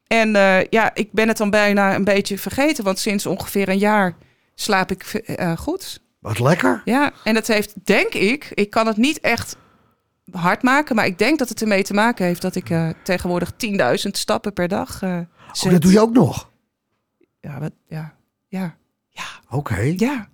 En 0.08 0.36
eh, 0.36 0.64
ja, 0.70 0.92
ik 0.94 1.12
ben 1.12 1.28
het 1.28 1.38
dan 1.38 1.50
bijna 1.50 1.96
een 1.96 2.04
beetje 2.04 2.38
vergeten, 2.38 2.84
want 2.84 3.00
sinds 3.00 3.26
ongeveer 3.26 3.70
een 3.70 3.78
jaar 3.78 4.16
slaap 4.56 4.92
ik 4.92 5.04
eh, 5.04 5.58
goed. 5.58 6.00
Wat 6.20 6.40
lekker. 6.40 6.82
Ja, 6.86 7.12
en 7.24 7.34
dat 7.34 7.48
heeft, 7.48 7.74
denk 7.84 8.14
ik, 8.14 8.52
ik 8.54 8.70
kan 8.70 8.88
het 8.88 8.98
niet 8.98 9.20
echt 9.20 9.56
hard 10.32 10.62
maken, 10.62 10.96
maar 10.96 11.06
ik 11.06 11.18
denk 11.18 11.40
dat 11.40 11.50
het 11.50 11.62
ermee 11.62 11.84
te 11.84 11.94
maken 11.94 12.26
heeft 12.26 12.42
dat 12.42 12.56
ik 12.56 12.70
eh, 12.70 12.90
tegenwoordig 13.04 13.52
10.000 13.52 14.10
stappen 14.12 14.54
per 14.54 14.68
dag 14.68 15.04
Oh, 15.04 15.20
zet. 15.52 15.72
dat 15.72 15.82
doe 15.82 15.92
je 15.92 16.00
ook 16.00 16.14
nog? 16.14 16.50
Ja, 17.40 17.60
wat, 17.60 17.72
ja, 17.88 18.14
ja, 18.48 18.76
Oké. 19.50 19.94
ja. 19.98 20.28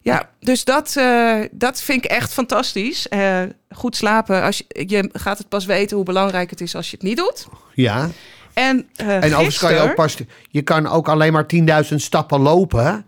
Ja, 0.00 0.28
dus 0.40 0.64
dat, 0.64 0.96
eh, 0.96 1.40
dat 1.50 1.80
vind 1.80 2.04
ik 2.04 2.10
echt 2.10 2.32
fantastisch. 2.32 3.06
Goed 3.70 3.96
slapen, 3.96 4.42
als 4.42 4.58
je, 4.58 4.64
je 4.86 5.10
gaat 5.12 5.38
het 5.38 5.48
pas 5.48 5.64
weten 5.64 5.96
hoe 5.96 6.04
belangrijk 6.04 6.50
het 6.50 6.60
is 6.60 6.74
als 6.76 6.90
je 6.90 6.96
het 6.96 7.06
niet 7.06 7.16
doet. 7.16 7.46
Ja. 7.74 8.08
En, 8.54 8.88
eh 8.96 9.06
En 9.14 9.22
overigens 9.24 9.58
kan 9.58 9.74
je 9.74 9.80
ook 9.80 9.94
pas... 9.94 10.16
Je 10.48 10.62
kan 10.62 10.86
ook 10.86 11.08
alleen 11.08 11.32
maar 11.32 11.46
10.000 11.88 11.94
stappen 11.94 12.40
lopen 12.40 13.06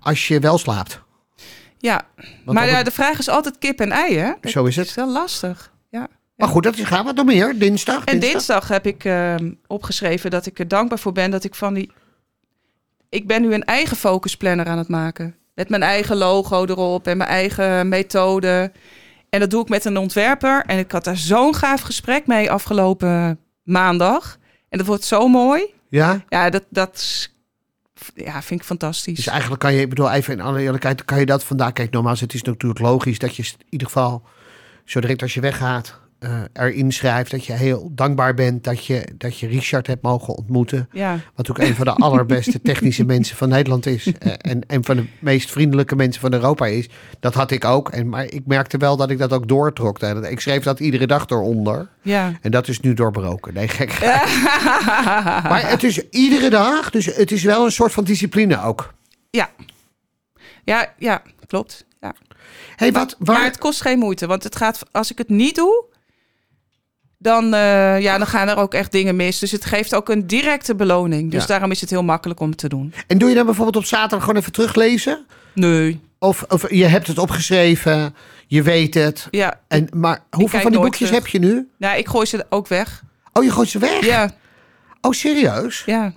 als 0.00 0.28
je 0.28 0.38
wel 0.40 0.58
slaapt. 0.58 1.00
Ja, 1.78 2.02
Want 2.44 2.58
maar 2.58 2.84
de 2.84 2.90
vraag 2.90 3.18
is 3.18 3.28
altijd 3.28 3.58
kip 3.58 3.80
en 3.80 3.92
ei, 3.92 4.16
hè? 4.16 4.32
Zo 4.42 4.64
is 4.64 4.74
Dat 4.74 4.84
het. 4.84 4.86
is 4.86 4.94
wel 4.94 5.12
lastig. 5.12 5.72
Ja. 5.90 6.08
Maar 6.36 6.48
goed, 6.48 6.62
dat 6.62 6.76
is, 6.78 6.84
gaan 6.84 7.04
we 7.06 7.12
nog 7.12 7.24
meer. 7.26 7.58
Dinsdag. 7.58 8.04
En 8.04 8.18
dinsdag 8.18 8.68
heb 8.68 8.86
ik 8.86 9.04
ehm, 9.04 9.52
opgeschreven 9.66 10.30
dat 10.30 10.46
ik 10.46 10.58
er 10.58 10.68
dankbaar 10.68 10.98
voor 10.98 11.12
ben 11.12 11.30
dat 11.30 11.44
ik 11.44 11.54
van 11.54 11.74
die. 11.74 11.90
Ik 13.08 13.26
ben 13.26 13.42
nu 13.42 13.54
een 13.54 13.64
eigen 13.64 13.96
focusplanner 13.96 14.66
aan 14.66 14.78
het 14.78 14.88
maken. 14.88 15.34
Met 15.54 15.68
mijn 15.68 15.82
eigen 15.82 16.16
logo 16.16 16.64
erop 16.64 17.06
en 17.06 17.16
mijn 17.16 17.30
eigen 17.30 17.88
methode. 17.88 18.72
En 19.30 19.40
dat 19.40 19.50
doe 19.50 19.62
ik 19.62 19.68
met 19.68 19.84
een 19.84 19.96
ontwerper. 19.96 20.62
En 20.66 20.78
ik 20.78 20.92
had 20.92 21.04
daar 21.04 21.16
zo'n 21.16 21.54
gaaf 21.54 21.80
gesprek 21.80 22.26
mee 22.26 22.50
afgelopen 22.50 23.38
maandag. 23.62 24.38
En 24.68 24.78
dat 24.78 24.86
wordt 24.86 25.04
zo 25.04 25.28
mooi. 25.28 25.62
Ja? 25.88 26.24
Ja, 26.28 26.50
dat, 26.50 26.64
dat 26.68 26.94
is- 26.94 27.37
ja, 28.14 28.42
vind 28.42 28.60
ik 28.60 28.66
fantastisch. 28.66 29.16
Dus 29.16 29.26
eigenlijk 29.26 29.60
kan 29.60 29.74
je, 29.74 29.80
ik 29.80 29.88
bedoel 29.88 30.10
even 30.10 30.32
in 30.32 30.40
alle 30.40 30.60
eerlijkheid, 30.60 31.04
kan 31.04 31.18
je 31.18 31.26
dat 31.26 31.44
vandaag... 31.44 31.72
Kijk, 31.72 31.90
nogmaals, 31.90 32.20
het 32.20 32.34
is 32.34 32.42
natuurlijk 32.42 32.80
logisch 32.80 33.18
dat 33.18 33.36
je 33.36 33.42
in 33.42 33.66
ieder 33.68 33.86
geval... 33.86 34.22
zo 34.84 35.00
direct 35.00 35.22
als 35.22 35.34
je 35.34 35.40
weggaat, 35.40 35.98
eh 36.18 36.40
erin 36.52 36.92
schrijft... 36.92 37.30
dat 37.30 37.44
je 37.44 37.52
heel 37.52 37.90
dankbaar 37.94 38.34
bent 38.34 38.64
dat 38.64 38.84
je, 38.86 39.08
dat 39.16 39.38
je 39.38 39.46
Richard 39.46 39.86
hebt 39.86 40.02
mogen 40.02 40.34
ontmoeten. 40.36 40.88
Ja, 40.92 41.18
Wat 41.34 41.50
ook 41.50 41.58
een 41.58 41.74
van 41.74 41.84
de 41.84 41.92
allerbeste 41.94 42.60
technische 42.70 43.04
mensen 43.04 43.36
van 43.36 43.48
Nederland 43.48 43.86
is. 43.86 44.12
eh, 44.18 44.32
En 44.38 44.60
een 44.66 44.84
van 44.84 44.96
de 44.96 45.06
meest 45.18 45.50
vriendelijke 45.50 45.96
mensen 45.96 46.20
van 46.20 46.32
Europa 46.32 46.66
is. 46.66 46.88
Dat 47.20 47.34
had 47.34 47.50
ik 47.50 47.64
ook. 47.64 47.88
En, 47.88 48.08
maar 48.08 48.24
ik 48.24 48.42
merkte 48.46 48.76
wel 48.76 48.96
dat 48.96 49.10
ik 49.10 49.18
dat 49.18 49.32
ook 49.32 49.48
doortrok. 49.48 49.98
Ik 50.02 50.40
schreef 50.40 50.62
dat 50.62 50.80
iedere 50.80 51.06
dag 51.06 51.26
eronder. 51.28 51.88
ja. 52.02 52.32
En 52.42 52.50
dat 52.50 52.68
is 52.68 52.80
nu 52.80 52.94
doorbroken. 52.94 53.54
Nee, 53.54 53.68
gek. 53.68 53.98
Maar 55.50 55.68
het 55.70 55.82
is 55.82 56.08
iedere 56.10 56.50
dag. 56.50 56.90
Dus 56.90 57.06
het 57.06 57.32
is 57.32 57.42
wel 57.42 57.64
een 57.64 57.72
soort 57.72 57.92
van 57.92 58.04
discipline 58.04 58.62
ook. 58.62 58.94
ja. 59.30 59.50
Ja, 60.64 60.92
ja, 60.98 61.22
klopt. 61.46 61.84
Ja. 62.00 62.14
hey, 62.76 62.92
wat, 62.92 63.16
Maar 63.18 63.34
waar, 63.36 63.44
het 63.44 63.58
kost 63.58 63.80
geen 63.80 63.98
moeite, 63.98 64.26
want 64.26 64.44
het 64.44 64.56
gaat, 64.56 64.82
als 64.92 65.10
ik 65.10 65.18
het 65.18 65.28
niet 65.28 65.54
doe, 65.54 65.84
dan, 67.18 67.54
eh, 67.54 68.00
ja, 68.00 68.18
dan 68.18 68.26
gaan 68.26 68.48
er 68.48 68.56
ook 68.56 68.74
echt 68.74 68.92
dingen 68.92 69.16
mis. 69.16 69.38
Dus 69.38 69.50
het 69.50 69.64
geeft 69.64 69.94
ook 69.94 70.08
een 70.08 70.26
directe 70.26 70.74
beloning. 70.74 71.30
Dus 71.30 71.40
Ja. 71.40 71.46
daarom 71.46 71.70
is 71.70 71.80
het 71.80 71.90
heel 71.90 72.02
makkelijk 72.04 72.40
om 72.40 72.56
te 72.56 72.68
doen. 72.68 72.94
En 73.06 73.18
doe 73.18 73.28
je 73.28 73.34
dan 73.34 73.44
bijvoorbeeld 73.46 73.76
op 73.76 73.84
zaterdag 73.84 74.20
gewoon 74.24 74.40
even 74.40 74.52
teruglezen? 74.52 75.26
Nee. 75.54 76.00
Of, 76.18 76.44
of 76.48 76.70
je 76.70 76.84
hebt 76.84 77.06
het 77.06 77.18
opgeschreven, 77.18 78.14
je 78.46 78.62
weet 78.62 78.94
het. 78.94 79.26
Ja, 79.30 79.60
En, 79.68 79.88
maar 79.94 80.20
hoeveel 80.30 80.60
van 80.60 80.70
die 80.70 80.80
boekjes 80.80 81.08
terug. 81.08 81.22
heb 81.22 81.32
je 81.32 81.38
nu? 81.38 81.68
nou, 81.78 81.98
ik 81.98 82.08
gooi 82.08 82.26
ze 82.26 82.46
ook 82.48 82.68
weg. 82.68 83.02
Oh, 83.32 83.44
je 83.44 83.50
gooit 83.50 83.68
ze 83.68 83.78
weg? 83.78 84.04
Ja, 84.04 84.30
Oh, 85.00 85.12
serieus? 85.12 85.82
ja. 85.86 86.12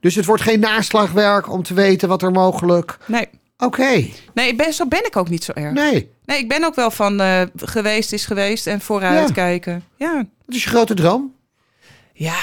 Dus 0.00 0.14
het 0.14 0.24
wordt 0.24 0.42
geen 0.42 0.60
naslagwerk 0.60 1.52
om 1.52 1.62
te 1.62 1.74
weten 1.74 2.08
wat 2.08 2.22
er 2.22 2.30
mogelijk... 2.30 2.98
Nee. 3.06 3.28
Oké, 3.58 4.06
Nee, 4.34 4.54
ben, 4.54 4.72
zo 4.72 4.86
ben 4.86 5.06
ik 5.06 5.16
ook 5.16 5.28
niet 5.28 5.44
zo 5.44 5.52
erg. 5.52 5.72
Nee, 5.72 6.10
nee. 6.24 6.38
ik 6.38 6.48
ben 6.48 6.64
ook 6.64 6.74
wel 6.74 6.90
van 6.90 7.20
eh, 7.20 7.42
geweest 7.56 8.12
is 8.12 8.24
geweest 8.26 8.66
en 8.66 8.80
vooruit 8.80 9.28
Ja. 9.28 9.34
kijken. 9.34 9.84
Ja. 9.96 10.24
Dat 10.46 10.54
is 10.54 10.62
je 10.64 10.68
grote 10.68 10.94
droom. 10.94 11.34
Ja. 12.12 12.38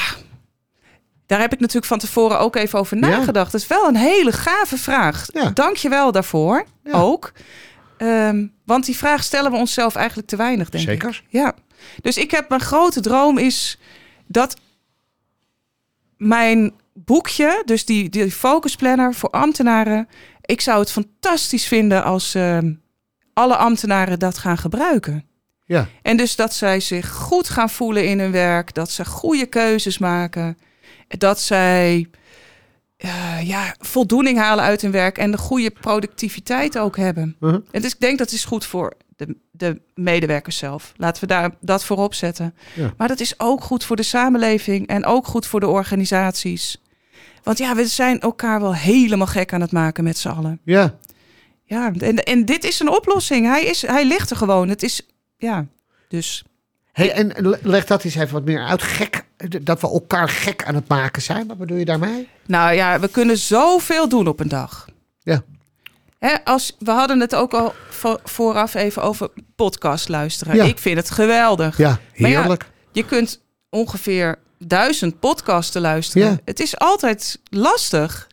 Daar 1.25 1.39
heb 1.39 1.53
ik 1.53 1.59
natuurlijk 1.59 1.85
van 1.87 1.99
tevoren 1.99 2.39
ook 2.39 2.55
even 2.55 2.79
over 2.79 2.97
Ja. 2.97 3.07
nagedacht. 3.07 3.51
Dat 3.51 3.61
is 3.61 3.67
wel 3.67 3.87
een 3.87 3.95
hele 3.95 4.31
gave 4.31 4.77
vraag. 4.77 5.27
Ja. 5.33 5.49
Dank 5.49 5.75
je 5.75 5.89
wel 5.89 6.11
daarvoor. 6.11 6.65
Ja. 6.83 6.91
Ook. 6.91 7.31
Ehm, 7.97 8.47
want 8.65 8.85
die 8.85 8.97
vraag 8.97 9.23
stellen 9.23 9.51
we 9.51 9.57
onszelf 9.57 9.95
eigenlijk 9.95 10.27
te 10.27 10.35
weinig, 10.35 10.69
denk 10.69 10.83
ik. 10.83 10.89
Zeker. 10.89 11.23
Ja. 11.29 11.53
Dus 12.01 12.17
ik 12.17 12.31
heb 12.31 12.49
mijn 12.49 12.61
grote 12.61 13.01
droom 13.01 13.37
is 13.37 13.79
dat 14.27 14.55
mijn 16.17 16.73
boekje, 16.93 17.61
dus 17.65 17.85
die, 17.85 18.09
die 18.09 18.31
focusplanner 18.31 19.13
voor 19.13 19.29
ambtenaren. 19.29 20.07
Ik 20.41 20.61
zou 20.61 20.79
het 20.79 20.91
fantastisch 20.91 21.65
vinden 21.67 22.03
als 22.03 22.35
ehm, 22.35 22.73
alle 23.33 23.55
ambtenaren 23.55 24.19
dat 24.19 24.37
gaan 24.37 24.57
gebruiken. 24.57 25.25
Ja. 25.71 25.87
En 26.01 26.17
dus 26.17 26.35
dat 26.35 26.53
zij 26.53 26.79
zich 26.79 27.09
goed 27.09 27.49
gaan 27.49 27.69
voelen 27.69 28.07
in 28.07 28.19
hun 28.19 28.31
werk, 28.31 28.73
dat 28.73 28.91
ze 28.91 29.05
goede 29.05 29.45
keuzes 29.45 29.97
maken, 29.97 30.57
dat 31.07 31.39
zij 31.39 32.09
eh, 32.97 33.47
ja, 33.47 33.75
voldoening 33.79 34.37
halen 34.37 34.63
uit 34.63 34.81
hun 34.81 34.91
werk 34.91 35.17
en 35.17 35.31
de 35.31 35.37
goede 35.37 35.71
productiviteit 35.71 36.77
ook 36.77 36.97
hebben. 36.97 37.35
Uh-huh. 37.39 37.61
En 37.71 37.81
dus 37.81 37.93
ik 37.93 37.99
denk 37.99 38.17
dat 38.17 38.31
is 38.31 38.45
goed 38.45 38.65
voor 38.65 38.93
de, 39.15 39.37
de 39.51 39.81
medewerkers 39.95 40.57
zelf. 40.57 40.93
Laten 40.95 41.21
we 41.21 41.27
daar 41.27 41.51
dat 41.61 41.85
voorop 41.85 42.13
zetten. 42.13 42.55
Ja. 42.75 42.93
Maar 42.97 43.07
dat 43.07 43.19
is 43.19 43.39
ook 43.39 43.63
goed 43.63 43.83
voor 43.83 43.95
de 43.95 44.03
samenleving 44.03 44.87
en 44.87 45.05
ook 45.05 45.27
goed 45.27 45.45
voor 45.45 45.59
de 45.59 45.67
organisaties. 45.67 46.81
Want 47.43 47.57
ja, 47.57 47.75
we 47.75 47.85
zijn 47.85 48.19
elkaar 48.19 48.61
wel 48.61 48.75
helemaal 48.75 49.27
gek 49.27 49.53
aan 49.53 49.61
het 49.61 49.71
maken 49.71 50.03
met 50.03 50.17
z'n 50.17 50.29
allen. 50.29 50.59
Ja. 50.63 50.95
Ja, 51.63 51.91
en, 51.97 52.23
en 52.23 52.45
dit 52.45 52.63
is 52.63 52.79
een 52.79 52.89
oplossing. 52.89 53.45
Hij, 53.45 53.63
is, 53.63 53.81
hij 53.81 54.05
ligt 54.05 54.29
er 54.29 54.35
gewoon. 54.35 54.69
Het 54.69 54.83
is, 54.83 55.01
ja, 55.41 55.65
dus... 56.07 56.43
Hey, 56.91 57.11
en 57.11 57.31
le- 57.47 57.59
leg 57.61 57.85
dat 57.85 58.03
eens 58.03 58.15
even 58.15 58.33
wat 58.33 58.43
meer 58.43 58.63
uit. 58.65 58.81
Gek, 58.83 59.23
dat 59.61 59.81
we 59.81 59.87
elkaar 59.89 60.29
gek 60.29 60.63
aan 60.63 60.75
het 60.75 60.87
maken 60.87 61.21
zijn. 61.21 61.47
Wat 61.47 61.57
bedoel 61.57 61.77
je 61.77 61.85
daarmee? 61.85 62.29
Nou 62.45 62.73
ja, 62.73 62.99
we 62.99 63.07
kunnen 63.07 63.37
zoveel 63.37 64.09
doen 64.09 64.27
op 64.27 64.39
een 64.39 64.47
dag. 64.47 64.87
Ja. 65.19 65.43
Hè, 66.19 66.35
als, 66.45 66.75
we 66.79 66.91
hadden 66.91 67.19
het 67.19 67.35
ook 67.35 67.53
al 67.53 67.73
vo- 67.89 68.19
vooraf 68.23 68.73
even 68.73 69.01
over 69.01 69.29
podcast 69.55 70.09
luisteren. 70.09 70.55
Ja. 70.55 70.63
Ik 70.63 70.77
vind 70.77 70.97
het 70.97 71.09
geweldig. 71.09 71.77
Ja, 71.77 71.99
heerlijk. 72.13 72.65
Je 72.91 73.05
kunt 73.05 73.41
ongeveer 73.69 74.39
duizend 74.57 75.19
podcasten 75.19 75.81
luisteren. 75.81 76.27
Ja. 76.29 76.37
Het 76.45 76.59
is 76.59 76.77
altijd 76.77 77.39
lastig. 77.49 78.27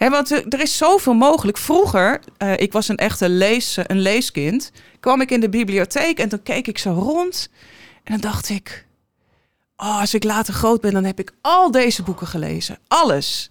Hè, 0.00 0.10
want 0.10 0.30
er, 0.30 0.48
er 0.48 0.60
is 0.60 0.76
zoveel 0.76 1.14
mogelijk. 1.14 1.58
Vroeger, 1.58 2.20
eh, 2.36 2.52
ik 2.56 2.72
was 2.72 2.88
een 2.88 2.96
echte 2.96 3.28
lees, 3.28 3.78
een 3.86 4.00
leeskind, 4.00 4.72
kwam 5.00 5.20
ik 5.20 5.30
in 5.30 5.40
de 5.40 5.48
bibliotheek 5.48 6.18
en 6.18 6.28
dan 6.28 6.42
keek 6.42 6.66
ik 6.66 6.78
zo 6.78 6.90
rond. 6.92 7.48
En 8.04 8.12
dan 8.12 8.20
dacht 8.30 8.48
ik, 8.48 8.86
oh, 9.76 10.00
als 10.00 10.14
ik 10.14 10.24
later 10.24 10.54
groot 10.54 10.80
ben, 10.80 10.92
dan 10.92 11.04
heb 11.04 11.18
ik 11.18 11.32
al 11.40 11.70
deze 11.70 12.02
boeken 12.02 12.26
gelezen. 12.26 12.78
Alles. 12.88 13.48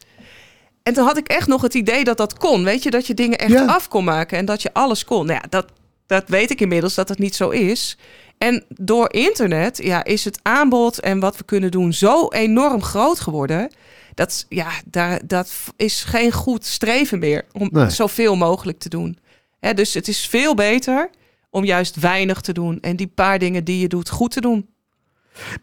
En 0.83 0.93
toen 0.93 1.05
had 1.05 1.17
ik 1.17 1.27
echt 1.27 1.47
nog 1.47 1.61
het 1.61 1.73
idee 1.73 2.03
dat 2.03 2.17
dat 2.17 2.37
kon. 2.37 2.63
Weet 2.63 2.83
je, 2.83 2.91
dat 2.91 3.07
je 3.07 3.13
dingen 3.13 3.37
echt 3.37 3.51
Ja. 3.51 3.65
af 3.65 3.87
kon 3.87 4.03
maken 4.03 4.37
en 4.37 4.45
dat 4.45 4.61
je 4.61 4.73
alles 4.73 5.05
kon. 5.05 5.25
Nou 5.25 5.39
ja, 5.41 5.47
dat, 5.49 5.65
dat 6.07 6.23
weet 6.27 6.51
ik 6.51 6.61
inmiddels 6.61 6.95
dat 6.95 7.09
het 7.09 7.19
niet 7.19 7.35
zo 7.35 7.49
is. 7.49 7.97
En 8.37 8.65
door 8.67 9.13
internet 9.13 9.77
ja, 9.83 10.03
is 10.03 10.25
het 10.25 10.39
aanbod 10.41 10.99
en 10.99 11.19
wat 11.19 11.37
we 11.37 11.43
kunnen 11.43 11.71
doen 11.71 11.93
zo 11.93 12.27
enorm 12.27 12.83
groot 12.83 13.19
geworden. 13.19 13.69
Dat, 14.13 14.45
ja, 14.49 14.69
daar, 14.85 15.21
dat 15.27 15.53
is 15.77 16.03
geen 16.03 16.31
goed 16.31 16.65
streven 16.65 17.19
meer 17.19 17.45
om 17.51 17.69
Nee. 17.71 17.89
zoveel 17.89 18.35
mogelijk 18.35 18.79
te 18.79 18.89
doen. 18.89 19.17
Hè, 19.59 19.73
dus 19.73 19.93
het 19.93 20.07
is 20.07 20.25
veel 20.27 20.55
beter 20.55 21.09
om 21.49 21.65
juist 21.65 21.95
weinig 21.95 22.41
te 22.41 22.53
doen 22.53 22.77
en 22.81 22.95
die 22.95 23.07
paar 23.07 23.39
dingen 23.39 23.63
die 23.63 23.79
je 23.79 23.87
doet 23.87 24.09
goed 24.09 24.31
te 24.31 24.41
doen. 24.41 24.67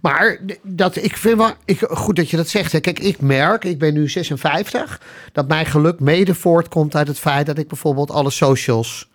Maar 0.00 0.38
dat, 0.62 0.96
ik 0.96 1.16
vind 1.16 1.36
wel 1.38 1.52
ik, 1.64 1.78
goed 1.90 2.16
dat 2.16 2.30
je 2.30 2.36
dat 2.36 2.48
zegt. 2.48 2.72
Hè. 2.72 2.80
Kijk, 2.80 2.98
ik 2.98 3.20
merk, 3.20 3.64
ik 3.64 3.78
ben 3.78 3.94
nu 3.94 4.08
56, 4.08 5.00
dat 5.32 5.48
mijn 5.48 5.66
geluk 5.66 6.00
mede 6.00 6.34
voortkomt 6.34 6.96
uit 6.96 7.08
het 7.08 7.18
feit 7.18 7.46
dat 7.46 7.58
ik 7.58 7.68
bijvoorbeeld 7.68 8.10
alle 8.10 8.30
socials, 8.30 9.10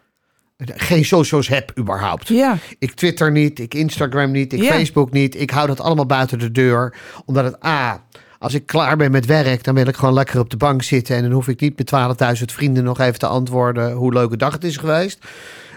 geen 0.57 1.05
socials 1.05 1.47
heb 1.47 1.77
überhaupt. 1.79 2.27
Ja, 2.27 2.57
Ik 2.79 2.91
Twitter 2.93 3.31
niet, 3.31 3.59
ik 3.59 3.73
Instagram 3.73 4.31
niet, 4.31 4.53
ik 4.53 4.61
Ja. 4.61 4.71
Facebook 4.71 5.11
niet. 5.11 5.39
Ik 5.39 5.49
hou 5.49 5.67
dat 5.67 5.79
allemaal 5.79 6.05
buiten 6.05 6.39
de 6.39 6.51
deur. 6.51 6.95
Omdat 7.25 7.43
het 7.43 7.65
A, 7.65 8.05
als 8.41 8.53
ik 8.53 8.65
klaar 8.65 8.97
ben 8.97 9.11
met 9.11 9.25
werk, 9.25 9.63
dan 9.63 9.75
wil 9.75 9.87
ik 9.87 9.95
gewoon 9.95 10.13
lekker 10.13 10.39
op 10.39 10.49
de 10.49 10.57
bank 10.57 10.83
zitten. 10.83 11.15
En 11.15 11.21
dan 11.21 11.31
hoef 11.31 11.47
ik 11.47 11.59
niet 11.59 11.77
met 11.77 12.37
12.000 12.39 12.43
vrienden 12.45 12.83
nog 12.83 12.99
even 12.99 13.19
te 13.19 13.27
antwoorden 13.27 13.91
hoe 13.91 14.13
leuke 14.13 14.37
dag 14.37 14.53
het 14.53 14.63
is 14.63 14.77
geweest. 14.77 15.19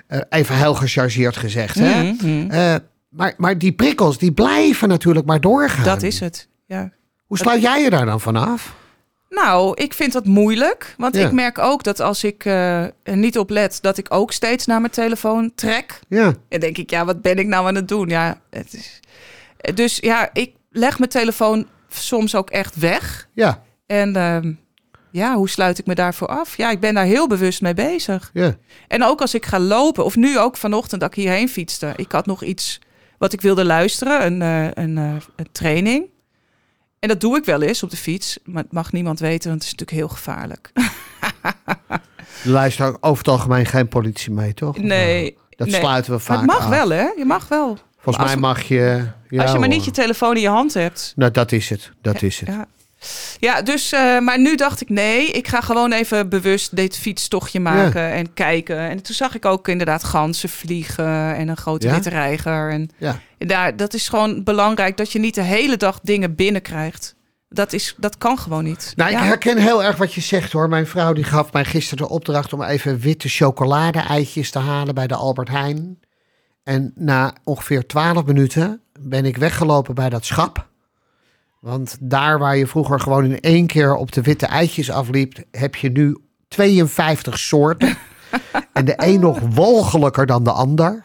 Eh, 0.06 0.20
even 0.28 0.56
heel 0.56 0.74
gechargeerd 0.74 1.36
gezegd. 1.36 1.74
Hè? 1.74 2.02
Mhm. 2.12 2.50
Eh, 2.50 2.74
maar, 3.08 3.34
maar 3.36 3.58
die 3.58 3.72
prikkels, 3.72 4.18
die 4.18 4.32
blijven 4.32 4.88
natuurlijk 4.88 5.26
maar 5.26 5.40
doorgaan. 5.40 5.84
dat 5.84 6.02
is 6.02 6.20
het. 6.20 6.48
Ja. 6.66 6.92
Hoe 7.26 7.38
sluit 7.38 7.62
jij 7.62 7.82
je 7.82 7.90
daar 7.90 8.06
dan 8.06 8.20
vanaf? 8.20 8.74
Nou, 9.28 9.72
ik 9.82 9.94
vind 9.94 10.12
dat 10.12 10.24
moeilijk. 10.26 10.94
Want 10.98 11.16
Ja. 11.16 11.26
ik 11.26 11.32
merk 11.32 11.58
ook 11.58 11.82
dat 11.82 12.00
als 12.00 12.24
ik 12.24 12.44
eh, 12.44 12.82
er 12.82 12.92
niet 13.16 13.38
op 13.38 13.50
let, 13.50 13.78
dat 13.80 13.98
ik 13.98 14.06
ook 14.08 14.32
steeds 14.32 14.66
naar 14.66 14.80
mijn 14.80 14.92
telefoon 14.92 15.52
trek. 15.54 16.00
Ja, 16.08 16.32
En 16.48 16.60
denk 16.60 16.78
ik, 16.78 16.90
ja, 16.90 17.04
wat 17.04 17.22
ben 17.22 17.38
ik 17.38 17.46
nou 17.46 17.66
aan 17.66 17.74
het 17.74 17.88
doen? 17.88 18.08
Ja, 18.08 18.40
het 18.50 18.74
is... 18.74 19.00
Dus 19.74 19.98
ja, 20.00 20.30
ik 20.32 20.52
leg 20.70 20.98
mijn 20.98 21.10
telefoon 21.10 21.66
soms 21.96 22.34
ook 22.34 22.50
echt 22.50 22.76
weg. 22.76 23.28
ja, 23.34 23.62
En 23.86 24.16
ehm, 24.16 24.52
ja, 25.10 25.34
hoe 25.36 25.48
sluit 25.48 25.78
ik 25.78 25.86
me 25.86 25.94
daarvoor 25.94 26.28
af? 26.28 26.56
Ja, 26.56 26.70
ik 26.70 26.80
ben 26.80 26.94
daar 26.94 27.04
heel 27.04 27.28
bewust 27.28 27.60
mee 27.62 27.74
bezig. 27.74 28.30
ja. 28.32 28.54
En 28.88 29.04
ook 29.04 29.20
als 29.20 29.34
ik 29.34 29.46
ga 29.46 29.58
lopen, 29.60 30.04
of 30.04 30.16
nu 30.16 30.38
ook 30.38 30.56
vanochtend 30.56 31.00
dat 31.00 31.10
ik 31.10 31.16
hierheen 31.22 31.48
fietste. 31.48 31.92
Ik 31.96 32.12
had 32.12 32.26
nog 32.26 32.42
iets 32.42 32.78
wat 33.18 33.32
ik 33.32 33.40
wilde 33.40 33.64
luisteren, 33.64 34.26
een, 34.26 34.42
eh, 34.42 34.84
een, 34.84 34.98
eh, 34.98 35.14
een 35.36 35.52
training. 35.52 36.06
En 36.98 37.08
dat 37.08 37.20
doe 37.20 37.36
ik 37.36 37.44
wel 37.44 37.62
eens 37.62 37.82
op 37.82 37.90
de 37.90 37.96
fiets, 37.96 38.38
maar 38.44 38.62
het 38.62 38.72
mag 38.72 38.92
niemand 38.92 39.18
weten, 39.18 39.48
want 39.50 39.62
het 39.64 39.72
is 39.72 39.78
natuurlijk 39.78 39.98
heel 39.98 40.16
gevaarlijk. 40.16 40.70
Er 42.44 42.50
luistert 42.50 42.96
over 43.02 43.18
het 43.18 43.28
algemeen 43.28 43.66
geen 43.66 43.88
politie 43.88 44.32
mee, 44.32 44.54
toch? 44.54 44.78
Nee, 44.78 45.36
Dat 45.50 45.68
nee. 45.68 45.80
sluiten 45.80 46.12
we 46.12 46.18
vaak 46.18 46.36
maar 46.36 46.46
het 46.46 46.54
mag 46.54 46.64
af. 46.64 46.68
wel, 46.86 46.88
hè? 46.98 47.06
Je 47.16 47.24
mag 47.24 47.48
wel. 47.48 47.78
Volgens 48.04 48.26
mij 48.26 48.36
mag 48.36 48.62
je... 48.62 49.06
Ja, 49.28 49.42
als 49.42 49.52
je 49.52 49.58
maar 49.58 49.68
niet 49.68 49.84
je 49.84 49.90
telefoon 49.90 50.34
in 50.36 50.40
je 50.42 50.48
hand 50.48 50.74
hebt. 50.74 51.12
Nou, 51.16 51.30
dat 51.30 51.52
is 51.52 51.68
het. 51.68 51.90
Dat 52.02 52.22
is 52.22 52.40
het. 52.40 52.48
Ja, 52.48 52.66
ja 53.38 53.62
dus, 53.62 53.92
eh, 53.92 54.18
maar 54.18 54.40
nu 54.40 54.56
dacht 54.56 54.80
ik 54.80 54.88
nee, 54.88 55.26
ik 55.30 55.48
ga 55.48 55.60
gewoon 55.60 55.92
even 55.92 56.28
bewust 56.28 56.76
dit 56.76 56.96
fietstochtje 56.98 57.60
maken 57.60 58.10
en 58.12 58.34
kijken. 58.34 58.78
En 58.78 59.02
toen 59.02 59.14
zag 59.14 59.34
ik 59.34 59.44
ook 59.44 59.68
inderdaad 59.68 60.04
ganzen 60.04 60.48
vliegen 60.48 61.34
en 61.36 61.48
een 61.48 61.56
grote 61.56 61.86
Ja? 61.86 61.92
witte 61.92 62.08
reiger. 62.10 62.70
En 62.70 62.90
Ja. 62.98 63.18
daar, 63.38 63.76
dat 63.76 63.94
is 63.94 64.08
gewoon 64.08 64.44
belangrijk 64.44 64.96
dat 64.96 65.12
je 65.12 65.18
niet 65.18 65.34
de 65.34 65.42
hele 65.42 65.76
dag 65.76 66.00
dingen 66.02 66.34
binnenkrijgt. 66.34 67.14
Dat, 67.48 67.72
is, 67.72 67.94
dat 67.96 68.18
kan 68.18 68.38
gewoon 68.38 68.64
niet. 68.64 68.92
Nou, 68.96 69.10
ik 69.10 69.18
herken 69.18 69.58
heel 69.58 69.84
erg 69.84 69.96
wat 69.96 70.14
je 70.14 70.20
zegt 70.20 70.52
hoor. 70.52 70.68
Mijn 70.68 70.86
vrouw 70.86 71.12
die 71.12 71.24
gaf 71.24 71.52
mij 71.52 71.64
gisteren 71.64 72.06
de 72.06 72.12
opdracht 72.12 72.52
om 72.52 72.62
even 72.62 72.98
witte 72.98 73.28
chocolade-eitjes 73.28 74.50
te 74.50 74.58
halen 74.58 74.94
bij 74.94 75.06
de 75.06 75.14
Albert 75.14 75.48
Heijn. 75.48 75.98
En 76.64 76.92
na 76.94 77.32
ongeveer 77.44 77.86
12 77.86 78.24
minuten 78.24 78.80
ben 79.00 79.24
ik 79.24 79.36
weggelopen 79.36 79.94
bij 79.94 80.08
dat 80.08 80.24
schap. 80.24 80.66
Want 81.60 81.96
daar 82.00 82.38
waar 82.38 82.56
je 82.56 82.66
vroeger 82.66 83.00
gewoon 83.00 83.24
in 83.24 83.40
één 83.40 83.66
keer 83.66 83.94
op 83.94 84.12
de 84.12 84.22
witte 84.22 84.46
eitjes 84.46 84.90
afliep, 84.90 85.38
heb 85.50 85.74
je 85.74 85.90
nu 85.90 86.16
52 86.48 87.38
soorten. 87.38 87.96
en 88.72 88.84
de 88.84 88.94
een 88.96 89.20
nog 89.20 89.40
walgelijker 89.40 90.26
dan 90.26 90.44
de 90.44 90.50
ander. 90.52 91.02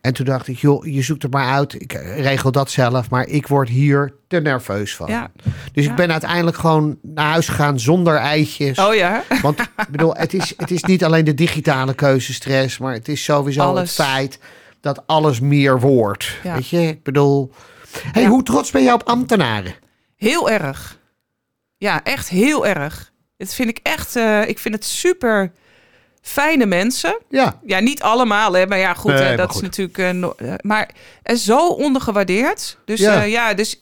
En 0.00 0.12
toen 0.12 0.24
dacht 0.26 0.48
ik, 0.48 0.56
joh, 0.58 0.84
je 0.86 1.02
zoekt 1.02 1.22
het 1.22 1.32
maar 1.32 1.50
uit. 1.52 1.74
Ik 1.74 1.92
regel 2.16 2.52
dat 2.52 2.70
zelf, 2.70 3.10
maar 3.10 3.26
ik 3.26 3.46
word 3.46 3.68
hier 3.68 4.14
te 4.28 4.40
nerveus 4.40 4.96
van. 4.96 5.08
Ja. 5.10 5.30
Dus 5.72 5.84
Ja. 5.84 5.90
ik 5.90 5.96
ben 5.96 6.10
uiteindelijk 6.12 6.56
gewoon 6.56 6.98
naar 7.02 7.30
huis 7.30 7.48
gegaan 7.48 7.80
zonder 7.80 8.16
eitjes. 8.16 8.78
Oh 8.78 8.94
ja, 8.94 9.22
Want 9.42 9.60
ik 9.60 9.88
bedoel, 9.90 10.14
het 10.14 10.34
is, 10.34 10.54
het 10.56 10.70
is 10.70 10.82
niet 10.84 11.04
alleen 11.04 11.24
de 11.24 11.34
digitale 11.34 11.94
keuzestress, 11.94 12.78
maar 12.78 12.92
het 12.92 13.08
is 13.08 13.24
sowieso 13.24 13.60
Alles. 13.62 13.96
het 13.96 14.06
feit 14.06 14.38
dat 14.80 15.06
alles 15.06 15.40
meer 15.40 15.80
wordt. 15.80 16.36
Ja. 16.42 16.54
Weet 16.54 16.68
je, 16.68 16.80
ik 16.80 17.02
bedoel. 17.02 17.52
Hey, 18.12 18.22
Ja. 18.22 18.28
hoe 18.28 18.42
trots 18.42 18.70
ben 18.70 18.82
je 18.82 18.92
op 18.92 19.02
ambtenaren? 19.02 19.74
heel 20.16 20.50
erg. 20.50 20.98
Ja, 21.76 22.04
echt 22.04 22.28
heel 22.28 22.66
erg. 22.66 23.12
Het 23.36 23.54
vind 23.54 23.68
ik 23.68 23.80
echt, 23.82 24.16
eh, 24.16 24.48
ik 24.48 24.58
vind 24.58 24.74
het 24.74 24.84
super 24.84 25.52
fijne 26.28 26.66
mensen. 26.66 27.18
Ja, 27.28 27.58
Ja, 27.66 27.78
niet 27.80 28.02
allemaal, 28.02 28.52
hè, 28.52 28.66
maar 28.66 28.78
ja, 28.78 28.94
goed, 28.94 29.12
Nee, 29.12 29.22
hè, 29.22 29.36
dat 29.36 29.50
goed. 29.50 29.56
is 29.56 29.60
natuurlijk. 29.62 29.98
eh, 30.38 30.54
maar 30.60 30.90
eh, 31.22 31.36
zo 31.36 31.66
ondergewaardeerd. 31.68 32.78
Dus 32.84 33.00
Ja. 33.00 33.12
ja, 33.14 33.22
ja 33.22 33.54
dus 33.54 33.78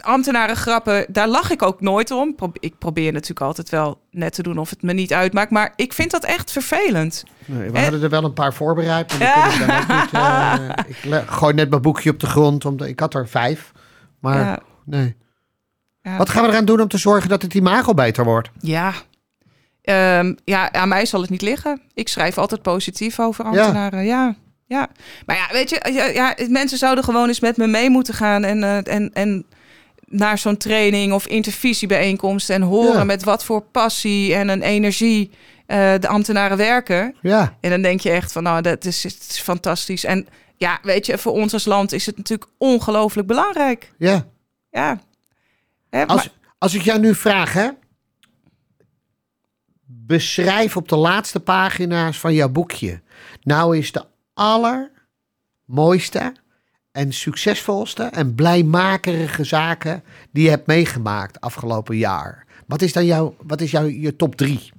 ambtenaren 0.00 0.56
grappen, 0.56 1.06
daar 1.08 1.28
lach 1.28 1.50
ik 1.50 1.62
ook 1.62 1.80
nooit 1.80 2.10
om. 2.10 2.34
Pro- 2.34 2.52
ik 2.54 2.78
probeer 2.78 3.12
natuurlijk 3.12 3.40
altijd 3.40 3.68
wel 3.68 4.00
net 4.10 4.32
te 4.34 4.42
doen 4.42 4.58
of 4.58 4.70
het 4.70 4.82
me 4.82 4.92
niet 4.92 5.12
uitmaakt, 5.12 5.50
maar 5.50 5.72
ik 5.76 5.92
vind 5.92 6.10
dat 6.10 6.24
echt 6.24 6.52
vervelend. 6.52 7.24
nee, 7.44 7.70
we 7.70 7.80
hadden 7.80 8.02
er 8.02 8.08
wel 8.10 8.24
een 8.24 8.32
paar 8.32 8.54
voorbereid. 8.54 9.18
Maar 9.18 9.28
Ja. 9.28 9.46
ik 9.52 9.58
dan 10.12 10.70
ook 10.80 10.86
niet, 10.86 10.96
ik 11.22 11.28
gooi 11.28 11.54
net 11.54 11.70
mijn 11.70 11.82
boekje 11.82 12.10
op 12.10 12.20
de 12.20 12.26
grond. 12.26 12.64
Omdat, 12.64 12.86
ik 12.88 13.00
had 13.00 13.14
er 13.14 13.28
vijf. 13.28 13.72
Maar 14.20 14.38
Ja. 14.38 14.58
nee. 14.84 15.16
Ja. 16.02 16.16
Wat 16.16 16.28
gaan 16.30 16.42
we 16.42 16.48
eraan 16.48 16.64
doen 16.64 16.80
om 16.80 16.88
te 16.88 16.98
zorgen 16.98 17.28
dat 17.28 17.42
het 17.42 17.54
imago 17.54 17.94
beter 17.94 18.24
wordt? 18.24 18.50
Ja. 18.60 18.92
Ehm, 19.82 20.34
ja, 20.44 20.72
aan 20.72 20.88
mij 20.88 21.06
zal 21.06 21.20
het 21.20 21.30
niet 21.30 21.42
liggen. 21.42 21.80
Ik 21.94 22.08
schrijf 22.08 22.38
altijd 22.38 22.62
positief 22.62 23.20
over 23.20 23.44
ambtenaren. 23.44 24.04
Ja. 24.04 24.34
ja. 24.66 24.88
Maar 25.26 25.36
ja, 25.36 25.46
weet 25.52 25.70
je, 25.70 25.90
ja, 25.92 26.04
ja, 26.04 26.34
mensen 26.48 26.78
zouden 26.78 27.04
gewoon 27.04 27.28
eens 27.28 27.40
met 27.40 27.56
me 27.56 27.66
mee 27.66 27.90
moeten 27.90 28.14
gaan 28.14 28.44
en, 28.44 28.62
eh, 28.64 28.94
en, 28.94 29.10
en 29.12 29.46
naar 30.04 30.38
zo'n 30.38 30.56
training 30.56 31.12
of 31.12 31.26
intervisiebijeenkomst 31.26 32.50
en 32.50 32.62
horen 32.62 32.92
Ja. 32.98 33.04
met 33.04 33.24
wat 33.24 33.44
voor 33.44 33.60
passie 33.62 34.34
en 34.34 34.48
een 34.48 34.62
energie 34.62 35.30
eh, 35.66 35.94
de 36.00 36.08
ambtenaren 36.08 36.56
werken. 36.56 37.14
Ja, 37.22 37.56
En 37.60 37.70
dan 37.70 37.82
denk 37.82 38.00
je 38.00 38.10
echt 38.10 38.32
van, 38.32 38.42
nou, 38.42 38.62
dat 38.62 38.84
is, 38.84 39.04
is 39.04 39.40
fantastisch. 39.42 40.04
En 40.04 40.26
ja, 40.56 40.78
weet 40.82 41.06
je, 41.06 41.18
voor 41.18 41.32
ons 41.32 41.52
als 41.52 41.64
land 41.64 41.92
is 41.92 42.06
het 42.06 42.16
natuurlijk 42.16 42.50
ongelooflijk 42.58 43.26
belangrijk. 43.28 43.92
ja. 43.98 44.26
Ja. 44.70 45.00
Hè, 45.90 46.06
Als, 46.06 46.16
maar- 46.24 46.32
als 46.58 46.74
ik 46.74 46.82
jou 46.82 47.00
nu 47.00 47.14
vraag, 47.14 47.52
hè? 47.52 47.68
Beschrijf 50.10 50.76
op 50.76 50.88
de 50.88 50.96
laatste 50.96 51.40
pagina's 51.40 52.18
van 52.18 52.34
jouw 52.34 52.48
boekje. 52.48 53.00
Nou 53.42 53.78
is 53.78 53.92
de 53.92 54.04
allermooiste 54.34 56.34
en 56.92 57.12
succesvolste 57.12 58.02
en 58.02 58.34
blijmakerige 58.34 59.44
zaken 59.44 60.02
die 60.32 60.44
je 60.44 60.50
hebt 60.50 60.66
meegemaakt 60.66 61.40
afgelopen 61.40 61.96
jaar. 61.96 62.46
Wat 62.66 62.82
is 62.82 62.92
dan 62.92 63.04
jouw, 63.04 63.36
wat 63.42 63.60
is 63.60 63.70
jouw 63.70 63.84
je 63.84 64.16
top 64.16 64.36
drie? 64.36 64.72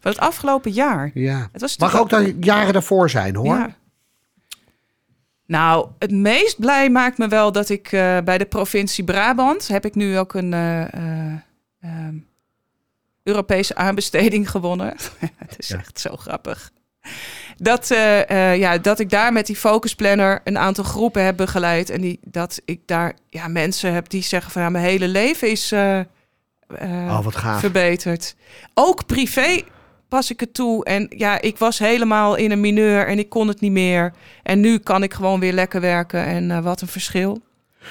van 0.00 0.10
het 0.10 0.20
afgelopen 0.20 0.70
jaar. 0.70 1.10
Ja. 1.14 1.48
Het 1.52 1.60
was 1.60 1.78
Mag 1.78 1.98
ook 1.98 2.08
de 2.08 2.36
jaren 2.40 2.72
daarvoor 2.72 3.10
zijn, 3.10 3.36
hoor. 3.36 3.56
Ja. 3.56 3.76
Nou, 5.46 5.88
het 5.98 6.10
meest 6.10 6.60
blij 6.60 6.90
maakt 6.90 7.18
me 7.18 7.28
wel 7.28 7.52
dat 7.52 7.68
ik 7.68 7.92
eh, 7.92 8.18
bij 8.24 8.38
de 8.38 8.46
provincie 8.46 9.04
Brabant 9.04 9.68
heb 9.68 9.84
ik 9.84 9.94
nu 9.94 10.18
ook 10.18 10.34
een 10.34 10.52
eh, 10.52 10.94
eh, 10.94 11.32
ehm, 11.80 12.14
Europese 13.24 13.74
aanbesteding 13.74 14.50
gewonnen. 14.50 14.94
Het 15.36 15.54
is 15.56 15.68
Ja. 15.68 15.78
echt 15.78 16.00
zo 16.00 16.16
grappig. 16.16 16.70
Dat, 17.56 17.90
eh, 17.90 18.30
eh, 18.52 18.58
ja, 18.58 18.78
dat 18.78 18.98
ik 18.98 19.10
daar 19.10 19.32
met 19.32 19.46
die 19.46 19.56
focusplanner 19.56 20.40
een 20.44 20.58
aantal 20.58 20.84
groepen 20.84 21.24
heb 21.24 21.36
begeleid. 21.36 21.90
En 21.90 22.00
die, 22.00 22.18
dat 22.22 22.60
ik 22.64 22.80
daar 22.86 23.14
ja, 23.28 23.48
mensen 23.48 23.92
heb 23.92 24.08
die 24.08 24.22
zeggen 24.22 24.52
van 24.52 24.62
ja, 24.62 24.68
mijn 24.70 24.84
hele 24.84 25.08
leven 25.08 25.50
is 25.50 25.72
Oh, 26.80 27.24
wat 27.24 27.36
gaaf. 27.36 27.60
verbeterd. 27.60 28.34
Ook 28.74 29.06
privé 29.06 29.62
pas 30.08 30.30
ik 30.30 30.40
het 30.40 30.54
toe. 30.54 30.84
En 30.84 31.06
ja, 31.16 31.40
ik 31.40 31.58
was 31.58 31.78
helemaal 31.78 32.34
in 32.34 32.50
een 32.50 32.60
mineur 32.60 33.06
en 33.06 33.18
ik 33.18 33.28
kon 33.28 33.48
het 33.48 33.60
niet 33.60 33.72
meer. 33.72 34.12
En 34.42 34.60
nu 34.60 34.78
kan 34.78 35.02
ik 35.02 35.14
gewoon 35.14 35.40
weer 35.40 35.52
lekker 35.52 35.80
werken. 35.80 36.24
En 36.24 36.62
wat 36.62 36.80
een 36.80 36.88
verschil. 36.88 37.42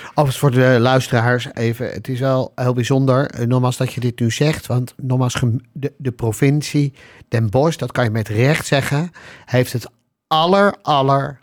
Overigens 0.07 0.37
voor 0.37 0.51
de 0.51 0.77
luisteraars 0.79 1.47
even. 1.53 1.91
Het 1.91 2.07
is 2.07 2.19
wel 2.19 2.51
heel 2.55 2.73
bijzonder, 2.73 3.29
eh, 3.29 3.45
nogmaals 3.45 3.77
dat 3.77 3.93
je 3.93 3.99
dit 3.99 4.19
nu 4.19 4.31
zegt. 4.31 4.67
Want 4.67 4.93
nogmaals, 4.97 5.41
de, 5.73 5.93
de 5.97 6.11
provincie 6.11 6.93
Den 7.27 7.49
Bosch, 7.49 7.77
dat 7.77 7.91
kan 7.91 8.03
je 8.03 8.09
met 8.09 8.27
recht 8.27 8.65
zeggen, 8.65 9.11
heeft 9.45 9.73
het 9.73 9.89
aller, 10.27 10.75
aller, 10.81 11.39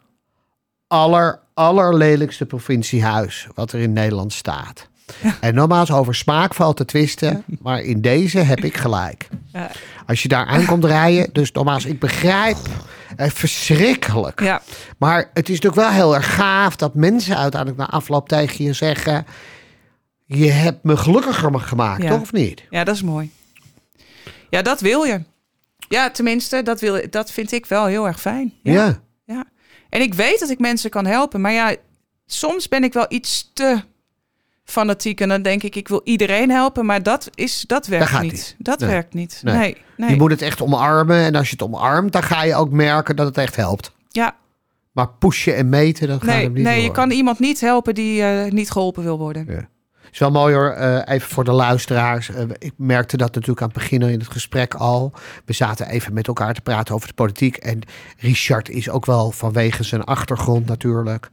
aller, 0.87 1.41
provinciehuis 2.47 3.49
wat 3.55 3.73
er 3.73 3.81
in 3.81 3.93
Nederland 3.93 4.33
staat. 4.33 4.90
En 5.41 5.55
nogmaals, 5.55 5.93
over 5.93 6.15
smaak 6.15 6.55
valt 6.55 6.77
te 6.77 6.85
twisten, 6.85 7.45
maar 7.63 7.81
in 7.81 8.01
deze 8.01 8.39
heb 8.39 8.65
ik 8.65 8.77
gelijk. 8.77 9.29
Ja. 9.47 9.71
Als 10.07 10.23
je 10.23 10.29
daar 10.29 10.47
aankomt 10.47 10.85
rijden, 10.85 11.29
dus 11.33 11.53
nogmaals, 11.53 11.85
ik 11.85 11.99
begrijp, 11.99 12.57
eh, 13.17 13.29
verschrikkelijk. 13.31 14.41
Ja, 14.41 14.63
Maar 14.99 15.31
het 15.35 15.49
is 15.49 15.61
natuurlijk 15.61 15.83
wel 15.83 15.91
heel 15.91 16.15
erg 16.15 16.35
gaaf 16.35 16.77
dat 16.77 16.95
mensen 16.95 17.37
uiteindelijk 17.37 17.81
na 17.81 17.89
afloop 17.91 18.29
tegen 18.29 18.65
je 18.65 18.73
zeggen: 18.73 19.27
je 20.25 20.51
hebt 20.51 20.85
me 20.85 20.97
gelukkiger 20.97 21.61
gemaakt, 21.61 22.07
toch 22.07 22.21
of 22.21 22.33
niet? 22.33 22.63
Ja, 22.71 22.85
dat 22.85 22.95
is 22.95 23.03
mooi. 23.03 23.31
Ja, 24.51 24.63
dat 24.63 24.81
wil 24.81 25.03
je. 25.03 25.23
Ja, 25.89 26.11
tenminste, 26.11 26.63
dat, 26.63 26.81
wil, 26.81 27.01
dat 27.11 27.31
vind 27.31 27.53
ik 27.53 27.67
wel 27.67 27.87
heel 27.87 28.07
erg 28.07 28.21
fijn. 28.21 28.53
Ja. 28.63 29.01
ja. 29.25 29.45
En 29.89 30.01
ik 30.01 30.15
weet 30.15 30.41
dat 30.41 30.51
ik 30.51 30.59
mensen 30.59 30.91
kan 30.91 31.07
helpen. 31.07 31.41
Maar 31.41 31.53
ja, 31.53 31.75
soms 32.27 32.69
ben 32.69 32.85
ik 32.85 32.93
wel 32.93 33.07
iets 33.09 33.51
te 33.53 33.83
fanatiek. 34.71 35.21
En 35.21 35.29
dan 35.29 35.43
denk 35.43 35.63
ik, 35.63 35.77
ik 35.77 35.89
wil 35.89 36.01
iedereen 36.05 36.51
helpen. 36.51 36.87
Maar 36.87 37.03
dat, 37.03 37.31
is, 37.35 37.65
dat 37.67 37.87
werkt 37.87 38.21
niet. 38.21 38.33
niet. 38.33 38.55
Dat 38.59 38.79
Nee. 38.81 38.89
werkt 38.89 39.15
niet. 39.15 39.41
Nee. 39.45 39.57
Nee, 39.57 39.77
nee. 39.97 40.11
Je 40.11 40.17
moet 40.17 40.31
het 40.31 40.43
echt 40.43 40.63
omarmen. 40.63 41.17
En 41.17 41.35
als 41.35 41.47
je 41.47 41.53
het 41.53 41.63
omarmt, 41.63 42.13
dan 42.13 42.23
ga 42.23 42.43
je 42.45 42.55
ook 42.55 42.71
merken 42.71 43.17
dat 43.17 43.27
het 43.27 43.39
echt 43.39 43.57
helpt. 43.57 43.93
Ja, 44.09 44.37
Maar 44.93 45.09
pushen 45.19 45.57
en 45.57 45.69
meten, 45.69 46.09
dat 46.09 46.23
gaat 46.25 46.35
hem 46.35 46.53
niet 46.53 46.63
nee 46.65 46.83
je 46.83 46.91
kan 46.91 47.11
iemand 47.11 47.39
niet 47.39 47.61
helpen 47.61 47.95
die 47.95 48.23
eh, 48.23 48.51
niet 48.53 48.71
geholpen 48.71 49.03
wil 49.03 49.19
worden. 49.19 49.47
Ja. 49.49 49.69
Is 50.13 50.19
wel 50.19 50.31
mooi 50.31 50.55
hoor, 50.55 50.71
eh, 50.71 51.15
even 51.15 51.29
voor 51.29 51.45
de 51.45 51.53
luisteraars. 51.53 52.31
Eh, 52.31 52.45
ik 52.59 52.73
merkte 52.77 53.17
dat 53.17 53.35
natuurlijk 53.35 53.61
aan 53.61 53.69
het 53.69 53.79
begin 53.79 54.03
in 54.03 54.19
het 54.19 54.31
gesprek 54.31 54.75
al. 54.75 55.13
We 55.45 55.53
zaten 55.53 55.89
even 55.89 56.13
met 56.13 56.27
elkaar 56.27 56.55
te 56.55 56.61
praten 56.61 56.95
over 56.95 57.09
de 57.09 57.15
politiek. 57.15 57.57
En 57.57 57.81
Richard 58.19 58.69
is 58.69 58.91
ook 58.91 59.07
wel 59.07 59.31
vanwege 59.31 59.83
zijn 59.83 60.05
achtergrond 60.05 60.67
natuurlijk... 60.67 61.29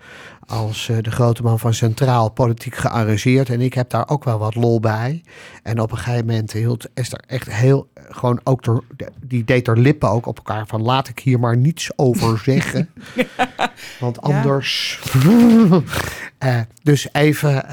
als 0.45 0.89
eh, 0.89 0.97
de 1.01 1.11
grote 1.11 1.43
man 1.43 1.59
van 1.59 1.73
Centraal 1.73 2.29
politiek 2.29 2.75
gearrangeerd. 2.75 3.49
En 3.49 3.61
ik 3.61 3.73
heb 3.73 3.89
daar 3.89 4.09
ook 4.09 4.23
wel 4.23 4.37
wat 4.37 4.55
lol 4.55 4.79
bij. 4.79 5.23
En 5.63 5.81
op 5.81 5.91
een 5.91 5.97
gegeven 5.97 6.25
moment 6.25 6.51
hield 6.51 6.87
Esther 6.93 7.23
echt 7.27 7.51
heel... 7.51 7.89
gewoon 8.09 8.39
ook 8.43 8.63
door, 8.63 8.83
die 9.21 9.43
deed 9.43 9.67
er 9.67 9.79
lippen 9.79 10.09
ook 10.09 10.25
op 10.25 10.37
elkaar 10.37 10.67
van... 10.67 10.81
laat 10.81 11.07
ik 11.07 11.19
hier 11.19 11.39
maar 11.39 11.57
niets 11.57 11.89
over 11.95 12.37
zeggen. 12.51 12.89
Want 13.99 14.21
anders... 14.21 14.99
Dus 16.83 17.07
even, 17.11 17.65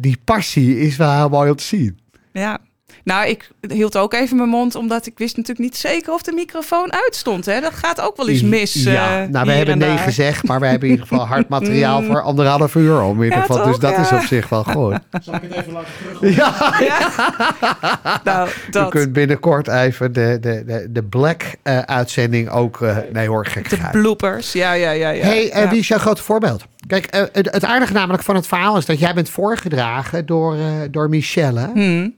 die 0.00 0.18
passie 0.38 0.78
is 0.78 0.96
wel 0.96 1.12
heel 1.12 1.28
mooi 1.28 1.50
om 1.50 1.56
te 1.56 1.62
zien. 1.62 1.98
Ja. 2.32 2.58
Nou, 3.04 3.28
ik 3.28 3.50
hield 3.60 3.96
ook 3.96 4.14
even 4.14 4.36
mijn 4.36 4.48
mond, 4.48 4.74
omdat 4.74 5.06
ik 5.06 5.18
wist 5.18 5.36
natuurlijk 5.36 5.68
niet 5.68 5.76
zeker 5.76 6.12
of 6.12 6.22
de 6.22 6.32
microfoon 6.32 6.92
uitstond. 6.92 7.46
Hè? 7.46 7.60
Dat 7.60 7.72
gaat 7.74 8.00
ook 8.00 8.16
wel 8.16 8.28
eens 8.28 8.42
mis. 8.42 8.72
Ja, 8.74 9.22
eh, 9.22 9.28
nou, 9.28 9.30
we 9.30 9.38
hier 9.38 9.56
hebben 9.56 9.74
en 9.74 9.78
nee 9.78 9.88
daar. 9.96 9.98
gezegd, 9.98 10.46
maar 10.46 10.60
we 10.60 10.66
hebben 10.66 10.88
in 10.88 10.94
ieder 10.94 11.08
geval 11.08 11.26
hard 11.26 11.48
materiaal 11.58 12.02
voor 12.02 12.22
anderhalf 12.22 12.74
uur 12.74 13.00
om 13.02 13.16
in 13.16 13.24
ieder 13.24 13.38
Ja, 13.38 13.44
geval. 13.44 13.64
Dus 13.66 13.78
dat 13.78 13.98
is 13.98 14.12
op 14.12 14.20
zich 14.20 14.48
wel 14.48 14.64
goed. 14.74 14.98
Zal 15.22 15.34
ik 15.34 15.42
het 15.42 15.52
even 15.52 15.72
laten 15.72 15.92
terug? 16.18 16.36
Ja, 16.36 18.20
Nou, 18.24 18.48
je 18.70 18.86
kunt 18.88 19.12
binnenkort 19.12 19.68
even 19.68 20.12
de, 20.12 20.38
de, 20.40 20.62
de, 20.66 20.86
de 20.90 21.02
Black-uitzending 21.02 22.50
ook... 22.50 22.82
eh, 22.82 22.96
nee 23.12 23.28
hoor, 23.28 23.46
gek 23.46 23.70
De 23.70 23.78
bloopers. 23.92 24.52
Ja, 24.52 24.72
ja, 24.72 24.90
ja. 24.90 25.08
ja. 25.10 25.24
hey, 25.24 25.50
eh, 25.50 25.62
ja. 25.62 25.68
wie 25.70 25.78
is 25.78 25.88
jouw 25.88 25.98
grote 25.98 26.22
voorbeeld? 26.22 26.64
Kijk, 26.86 27.06
eh, 27.06 27.22
het, 27.32 27.50
het 27.52 27.64
aardige 27.64 27.92
namelijk 27.92 28.22
van 28.22 28.34
het 28.34 28.46
verhaal 28.46 28.76
is 28.76 28.86
dat 28.86 28.98
jij 28.98 29.14
bent 29.14 29.30
voorgedragen 29.30 30.26
door, 30.26 30.54
eh, 30.54 30.60
door 30.90 31.08
Michelle. 31.08 31.70
Hmm, 31.74 32.14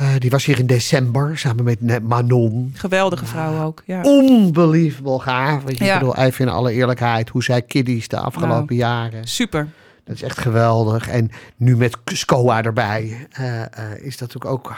Eh, 0.00 0.08
die 0.18 0.30
was 0.30 0.44
hier 0.44 0.58
in 0.58 0.66
december 0.66 1.38
samen 1.38 1.64
met 1.64 2.02
Manon. 2.02 2.72
geweldige 2.76 3.26
vrouw 3.26 3.64
ook. 3.64 3.82
Ja. 3.86 4.04
Unbelievable 4.04 5.18
gaaf. 5.20 5.62
Weet 5.62 5.78
je, 5.78 5.84
Ja. 5.84 5.92
Ik 5.94 5.98
bedoel, 5.98 6.16
even 6.16 6.46
in 6.46 6.52
alle 6.52 6.72
eerlijkheid, 6.72 7.28
hoe 7.28 7.42
zij 7.42 7.62
kiddies 7.62 8.08
de 8.08 8.18
afgelopen 8.18 8.76
Nou. 8.76 8.90
jaren. 8.90 9.28
Super. 9.28 9.68
Dat 10.04 10.14
is 10.14 10.22
echt 10.22 10.38
geweldig. 10.38 11.08
En 11.08 11.30
nu 11.56 11.76
met 11.76 11.96
SCOA 12.04 12.62
erbij 12.62 13.26
eh, 13.30 13.60
eh, 13.62 13.68
is 14.00 14.16
dat 14.16 14.32
natuurlijk 14.34 14.52
ook, 14.66 14.74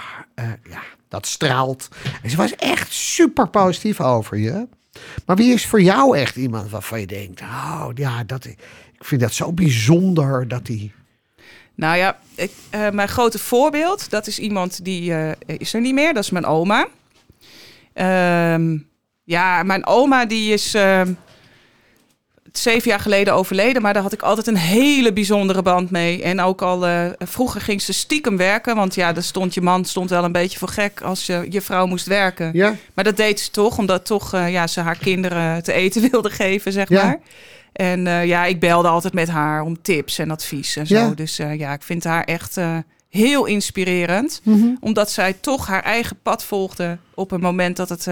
ja, 0.70 0.80
dat 1.08 1.26
straalt. 1.26 1.88
En 2.22 2.30
ze 2.30 2.37
was 2.37 2.56
echt 2.56 2.92
super 2.92 3.48
positief 3.48 4.00
over 4.00 4.37
je. 4.38 4.66
Maar 5.26 5.37
wie 5.37 5.52
is 5.52 5.66
voor 5.66 5.82
jou 5.82 6.16
echt 6.18 6.37
iemand 6.37 6.70
waarvan 6.70 7.00
je 7.00 7.06
denkt, 7.06 7.40
oh 7.40 7.87
ja, 7.94 8.24
dat, 8.24 8.44
ik 8.44 8.58
vind 8.98 9.20
dat 9.20 9.32
zo 9.32 9.52
bijzonder 9.52 10.48
dat 10.48 10.66
die... 10.66 10.92
Nou 11.74 11.96
ja, 11.96 12.18
ik, 12.35 12.50
eh, 12.70 12.90
mijn 12.90 13.08
grote 13.08 13.38
voorbeeld, 13.38 14.11
dat 14.11 14.26
is 14.26 14.38
iemand 14.38 14.85
die 14.85 15.14
eh, 15.14 15.30
is 15.58 15.74
er 15.74 15.80
niet 15.80 15.94
meer. 15.94 16.14
Dat 16.14 16.22
is 16.22 16.30
mijn 16.30 16.46
oma. 16.46 16.87
Ehm, 17.94 18.76
ja, 19.24 19.62
mijn 19.62 19.87
oma 19.87 20.24
die 20.26 20.52
is 20.52 20.74
ehm, 20.74 21.12
zeven 22.52 22.90
jaar 22.90 23.00
geleden 23.00 23.35
overleden. 23.35 23.82
Maar 23.82 23.92
daar 23.92 24.02
had 24.02 24.12
ik 24.12 24.22
altijd 24.22 24.46
een 24.46 24.56
hele 24.56 25.12
bijzondere 25.12 25.62
band 25.62 25.90
mee. 25.90 26.22
En 26.22 26.40
ook 26.40 26.62
al 26.62 26.87
eh, 26.87 27.06
vroeger 27.18 27.61
ging 27.61 27.82
ze 27.82 27.92
stiekem 27.92 28.37
werken. 28.37 28.76
Want 28.76 28.94
ja, 28.94 29.12
daar 29.12 29.22
stond 29.22 29.54
je 29.54 29.61
man 29.61 29.85
stond 29.85 30.11
wel 30.11 30.24
een 30.24 30.32
beetje 30.32 30.58
voor 30.58 30.68
gek 30.68 31.00
als 31.00 31.26
je, 31.26 31.46
je 31.50 31.61
vrouw 31.61 31.87
moest 31.87 32.06
werken. 32.06 32.50
Ja, 32.52 32.74
Maar 32.94 33.04
dat 33.04 33.16
deed 33.16 33.40
ze 33.40 33.50
toch, 33.50 33.78
omdat 33.78 34.06
toch 34.06 34.30
ja, 34.32 34.66
ze 34.66 34.80
haar 34.80 34.98
kinderen 34.98 35.62
te 35.62 35.72
eten 35.72 36.02
wilde 36.11 36.30
geven, 36.30 36.72
zeg 36.72 36.88
Ja. 36.88 37.04
maar. 37.04 37.20
En 37.72 38.06
eh, 38.06 38.26
ja, 38.26 38.44
ik 38.44 38.61
belde 38.61 38.88
altijd 38.88 39.12
met 39.12 39.28
haar 39.28 39.62
om 39.62 39.82
tips 39.82 40.18
en 40.18 40.30
advies 40.30 40.76
en 40.76 40.87
zo. 40.87 40.94
Ja. 40.94 41.08
Dus 41.08 41.38
eh, 41.38 41.58
ja, 41.58 41.72
ik 41.72 41.82
vind 41.82 42.04
haar 42.04 42.24
echt 42.24 42.56
eh, 42.56 42.76
heel 43.08 43.44
inspirerend. 43.44 44.40
Mhm. 44.42 44.68
Omdat 44.80 45.11
zij 45.11 45.32
toch 45.32 45.66
haar 45.66 45.82
eigen 45.82 46.18
pad 46.22 46.44
volgde 46.44 46.98
op 47.14 47.30
een 47.30 47.40
moment 47.40 47.76
dat 47.76 47.88
het 47.88 48.08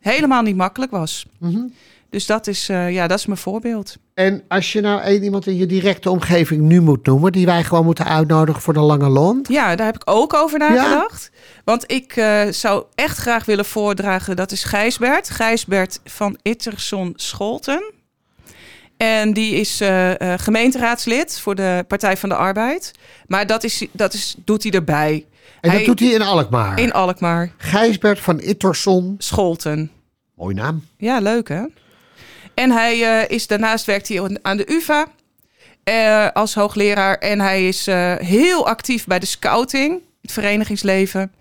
helemaal 0.00 0.42
niet 0.42 0.56
makkelijk 0.56 0.90
was. 0.90 1.26
Mhm. 1.38 1.62
Dus 2.10 2.26
dat 2.26 2.46
is, 2.46 2.66
ja, 2.66 3.06
dat 3.06 3.18
is 3.18 3.26
mijn 3.26 3.38
voorbeeld. 3.38 3.96
En 4.14 4.42
als 4.48 4.72
je 4.72 4.80
nou 4.80 5.00
één 5.00 5.22
iemand 5.22 5.46
in 5.46 5.56
je 5.56 5.66
directe 5.66 6.10
omgeving 6.10 6.62
nu 6.62 6.80
moet 6.80 7.06
noemen, 7.06 7.32
die 7.32 7.46
wij 7.46 7.64
gewoon 7.64 7.84
moeten 7.84 8.04
uitnodigen 8.04 8.62
voor 8.62 8.74
de 8.74 8.80
lange 8.80 9.08
lont. 9.08 9.48
Ja, 9.48 9.76
daar 9.76 9.86
heb 9.86 9.94
ik 9.94 10.02
ook 10.04 10.34
over 10.34 10.58
nagedacht. 10.58 11.30
Want 11.64 11.92
ik 11.92 12.12
zou 12.50 12.84
echt 12.94 13.18
graag 13.18 13.44
willen 13.44 13.64
voordragen, 13.64 14.36
dat 14.36 14.52
is 14.52 14.64
Gijsbert. 14.64 15.30
Gijsbert 15.30 16.00
van 16.04 16.38
Itterson 16.42 17.12
Scholten. 17.16 17.92
En 19.04 19.32
die 19.32 19.54
is 19.54 19.80
eh, 19.80 20.20
eh, 20.32 20.38
gemeenteraadslid 20.38 21.40
voor 21.40 21.54
de 21.54 21.84
Partij 21.88 22.16
van 22.16 22.28
de 22.28 22.34
Arbeid. 22.34 22.92
Maar 23.26 23.46
dat, 23.46 23.64
is, 23.64 23.86
dat 23.92 24.14
is, 24.14 24.34
doet 24.44 24.62
hij 24.62 24.72
erbij. 24.72 25.26
En 25.60 25.70
Hij- 25.70 25.78
dat 25.78 25.86
doet 25.86 26.00
hij 26.00 26.08
in 26.08 26.22
Alkmaar. 26.22 26.78
In 26.78 26.92
Alkmaar. 26.92 27.50
Gijsbert 27.56 28.20
van 28.20 28.40
Itterson. 28.40 29.14
Scholten. 29.18 29.90
Mooi 30.36 30.54
naam. 30.54 30.84
Ja, 30.96 31.18
leuk 31.18 31.48
hè? 31.48 31.62
En 32.54 32.70
hij 32.70 33.02
eh, 33.22 33.30
is 33.36 33.46
daarnaast 33.46 33.84
werkt 33.84 34.08
hij 34.08 34.38
aan 34.42 34.56
de 34.56 34.72
UvA 34.72 35.06
als 36.32 36.54
hoogleraar. 36.54 37.18
En 37.18 37.40
hij 37.40 37.68
is 37.68 37.86
heel 38.18 38.66
actief 38.66 39.06
bij 39.06 39.18
de 39.18 39.26
scouting, 39.26 40.02
het 40.22 40.32
verenigingsleven. 40.32 41.32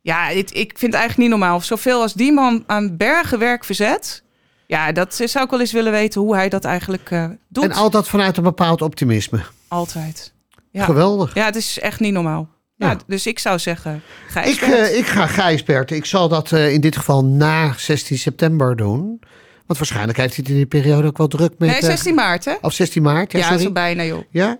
Ja, 0.00 0.32
dit, 0.32 0.50
ik 0.54 0.78
vind 0.78 0.92
het 0.92 1.00
eigenlijk 1.00 1.16
niet 1.30 1.38
normaal. 1.38 1.60
Zoveel 1.60 2.00
als 2.00 2.14
die 2.14 2.32
man 2.32 2.64
aan 2.66 2.96
bergen 2.96 3.38
werk 3.38 3.64
verzet. 3.64 4.22
Ja, 4.68 4.92
dat 4.92 5.14
zou 5.24 5.44
ik 5.44 5.50
wel 5.50 5.60
eens 5.60 5.72
willen 5.72 5.92
weten 5.92 6.20
hoe 6.20 6.34
hij 6.34 6.48
dat 6.48 6.64
eigenlijk 6.64 7.10
eh, 7.10 7.24
doet. 7.48 7.64
En 7.64 7.72
altijd 7.72 8.08
vanuit 8.08 8.36
een 8.36 8.42
bepaald 8.42 8.82
optimisme. 8.82 9.40
Altijd. 9.68 10.32
Ja. 10.70 10.84
Geweldig. 10.84 11.34
ja, 11.34 11.44
het 11.44 11.56
is 11.56 11.78
echt 11.78 12.00
niet 12.00 12.12
normaal. 12.12 12.48
Ja, 12.76 12.90
Ja. 12.90 12.96
dus 13.06 13.26
ik 13.26 13.38
zou 13.38 13.58
zeggen, 13.58 13.94
Ik, 13.94 14.02
Gijsbert. 14.32 14.72
eh, 14.72 14.98
ik 14.98 15.06
ga 15.06 15.26
Gijsbert. 15.26 15.90
Ik 15.90 16.04
zal 16.04 16.28
dat 16.28 16.52
eh, 16.52 16.72
in 16.72 16.80
dit 16.80 16.96
geval 16.96 17.24
na 17.24 17.72
16 17.76 18.18
september 18.18 18.76
doen. 18.76 19.20
Want 19.66 19.78
waarschijnlijk 19.78 20.18
heeft 20.18 20.34
hij 20.34 20.42
het 20.44 20.48
in 20.52 20.56
die 20.58 20.66
periode 20.66 21.06
ook 21.06 21.16
wel 21.18 21.28
druk 21.28 21.50
met... 21.58 21.68
nee, 21.68 21.78
eh, 21.78 21.84
16 21.86 22.14
maart 22.14 22.44
hè? 22.44 22.54
of 22.60 22.72
16 22.72 23.02
maart, 23.02 23.32
ja, 23.32 23.38
Ja, 23.38 23.58
zo 23.58 23.72
bijna 23.72 24.02
joh. 24.04 24.22
Ja, 24.30 24.56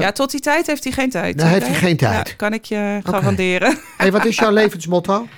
Ja, 0.00 0.12
tot 0.12 0.30
die 0.30 0.40
tijd 0.40 0.66
heeft 0.66 0.84
hij 0.84 0.92
geen 0.92 1.10
tijd. 1.10 1.38
Dan 1.38 1.46
heeft 1.46 1.66
hij 1.66 1.74
geen 1.74 1.96
tijd. 1.96 2.28
Ja, 2.28 2.34
kan 2.34 2.52
ik 2.52 2.64
je 2.64 3.00
garanderen. 3.04 3.78
hey, 3.96 4.12
wat 4.12 4.24
is 4.24 4.36
jouw 4.36 4.50
levensmotto? 4.50 5.26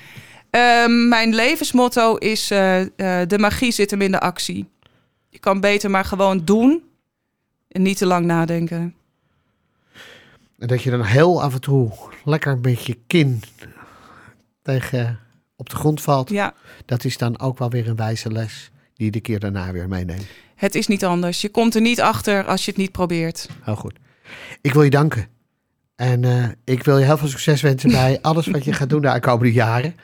Ehm, 0.50 1.08
mijn 1.08 1.34
levensmotto 1.34 2.16
is: 2.16 2.50
eh, 2.50 2.80
eh, 2.80 3.28
de 3.28 3.38
magie 3.38 3.72
zit 3.72 3.90
hem 3.90 4.02
in 4.02 4.10
de 4.10 4.20
actie. 4.20 4.68
Je 5.28 5.38
kan 5.38 5.60
beter 5.60 5.90
maar 5.90 6.04
gewoon 6.04 6.44
doen 6.44 6.82
en 7.68 7.82
niet 7.82 7.96
te 7.96 8.06
lang 8.06 8.26
nadenken. 8.26 8.94
En 10.58 10.66
dat 10.66 10.82
je 10.82 10.90
dan 10.90 11.04
heel 11.04 11.42
af 11.42 11.54
en 11.54 11.60
toe 11.60 11.92
lekker 12.24 12.58
met 12.58 12.84
je 12.86 12.98
kin 13.06 13.42
tegen 14.62 15.18
op 15.56 15.70
de 15.70 15.76
grond 15.76 16.00
valt. 16.00 16.30
Ja, 16.30 16.54
Dat 16.86 17.04
is 17.04 17.18
dan 17.18 17.40
ook 17.40 17.58
wel 17.58 17.70
weer 17.70 17.88
een 17.88 17.96
wijze 17.96 18.32
les 18.32 18.70
die 18.94 19.06
je 19.06 19.12
de 19.12 19.20
keer 19.20 19.38
daarna 19.38 19.72
weer 19.72 19.88
meeneemt. 19.88 20.26
het 20.54 20.74
is 20.74 20.86
niet 20.86 21.04
anders. 21.04 21.40
Je 21.40 21.48
komt 21.48 21.74
er 21.74 21.80
niet 21.80 22.00
achter 22.00 22.44
als 22.44 22.64
je 22.64 22.70
het 22.70 22.80
niet 22.80 22.92
probeert. 22.92 23.48
Heel 23.62 23.76
goed. 23.76 23.94
Ik 24.60 24.72
wil 24.72 24.82
je 24.82 24.90
danken. 24.90 25.28
En 25.96 26.24
eh, 26.24 26.48
ik 26.64 26.84
wil 26.84 26.98
je 26.98 27.04
heel 27.04 27.18
veel 27.18 27.28
succes 27.28 27.60
wensen 27.60 27.90
bij 27.90 28.18
alles 28.22 28.46
wat 28.46 28.64
je 28.64 28.72
gaat 28.72 28.88
doen 28.88 29.00
de 29.00 29.08
aankomende 29.08 29.52
jaren. 29.52 29.94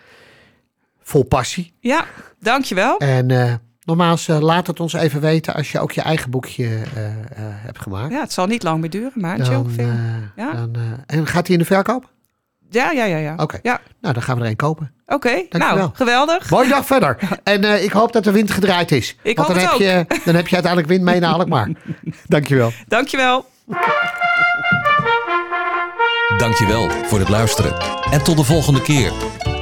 Vol 1.07 1.23
passie. 1.23 1.73
Ja, 1.81 2.05
dankjewel. 2.41 2.99
En 2.99 3.31
eh, 3.31 3.53
nogmaals, 3.85 4.29
eh, 4.29 4.39
laat 4.41 4.67
het 4.67 4.81
ons 4.81 4.93
even 4.93 5.21
weten 5.21 5.55
als 5.55 5.73
je 5.73 5.81
ook 5.81 5.93
je 5.93 6.01
eigen 6.01 6.31
boekje 6.31 6.65
eh, 6.65 7.07
eh, 7.07 7.13
hebt 7.39 7.79
gemaakt. 7.81 8.13
Ja, 8.13 8.21
het 8.21 8.33
zal 8.33 8.47
niet 8.47 8.63
lang 8.63 8.81
meer 8.81 8.91
duren, 8.91 9.13
maar 9.15 9.39
een 9.39 9.45
Dan, 9.45 9.57
ongeveer. 9.57 9.95
Ja. 10.37 10.53
dan, 10.53 10.75
eh, 10.75 11.17
en 11.17 11.27
gaat 11.27 11.47
hij 11.47 11.57
in 11.57 11.63
de 11.63 11.67
verkoop? 11.69 12.11
Ja, 12.71 12.91
ja, 12.91 13.05
ja, 13.05 13.17
ja. 13.17 13.35
Oké. 13.37 13.59
Ja, 13.63 13.81
Nou, 14.01 14.15
dan 14.15 14.23
gaan 14.23 14.37
we 14.39 14.45
er 14.45 14.51
een 14.51 14.57
kopen. 14.57 14.93
oké. 15.07 15.43
Nou, 15.51 15.91
geweldig. 15.93 16.51
Mooie 16.51 16.69
dag 16.69 16.87
verder. 16.87 17.19
En 17.43 17.65
eh, 17.65 17.85
ik 17.85 17.91
hoop 17.91 18.13
dat 18.13 18.25
de 18.25 18.31
wind 18.33 18.51
gedraaid 18.51 18.93
is. 18.93 19.17
Ik 19.23 19.37
Want 19.37 19.49
hoop 19.49 19.57
dan 19.57 19.67
het 19.67 19.79
heb, 19.79 20.09
je, 20.09 20.21
dan 20.25 20.35
heb 20.35 20.47
je 20.49 20.55
uiteindelijk 20.55 20.93
wind 20.93 21.05
mee 21.05 21.21
naar 21.21 21.33
Alkmaar. 21.33 21.71
Dankjewel. 22.27 22.73
Dankjewel. 22.89 23.47
Dankjewel 26.37 26.91
voor 26.91 27.19
het 27.19 27.29
luisteren. 27.29 27.75
En 28.11 28.25
tot 28.25 28.37
de 28.37 28.45
volgende 28.45 28.83
keer, 28.83 29.13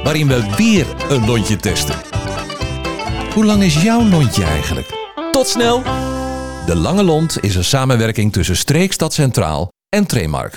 waarin 0.05 0.27
we 0.27 0.55
weer 0.55 0.85
een 1.09 1.25
lontje 1.25 1.55
testen. 1.55 1.95
Hoe 3.33 3.45
lang 3.45 3.63
is 3.63 3.81
jouw 3.81 4.03
lontje 4.07 4.43
eigenlijk? 4.43 4.87
Tot 5.31 5.47
snel! 5.47 5.83
De 6.65 6.75
Lange 6.75 7.03
Lont 7.03 7.37
is 7.43 7.55
een 7.55 7.63
samenwerking 7.63 8.33
tussen 8.33 8.57
Streekstad 8.57 9.13
Centraal 9.13 9.71
en 9.89 10.05
Tremark. 10.05 10.53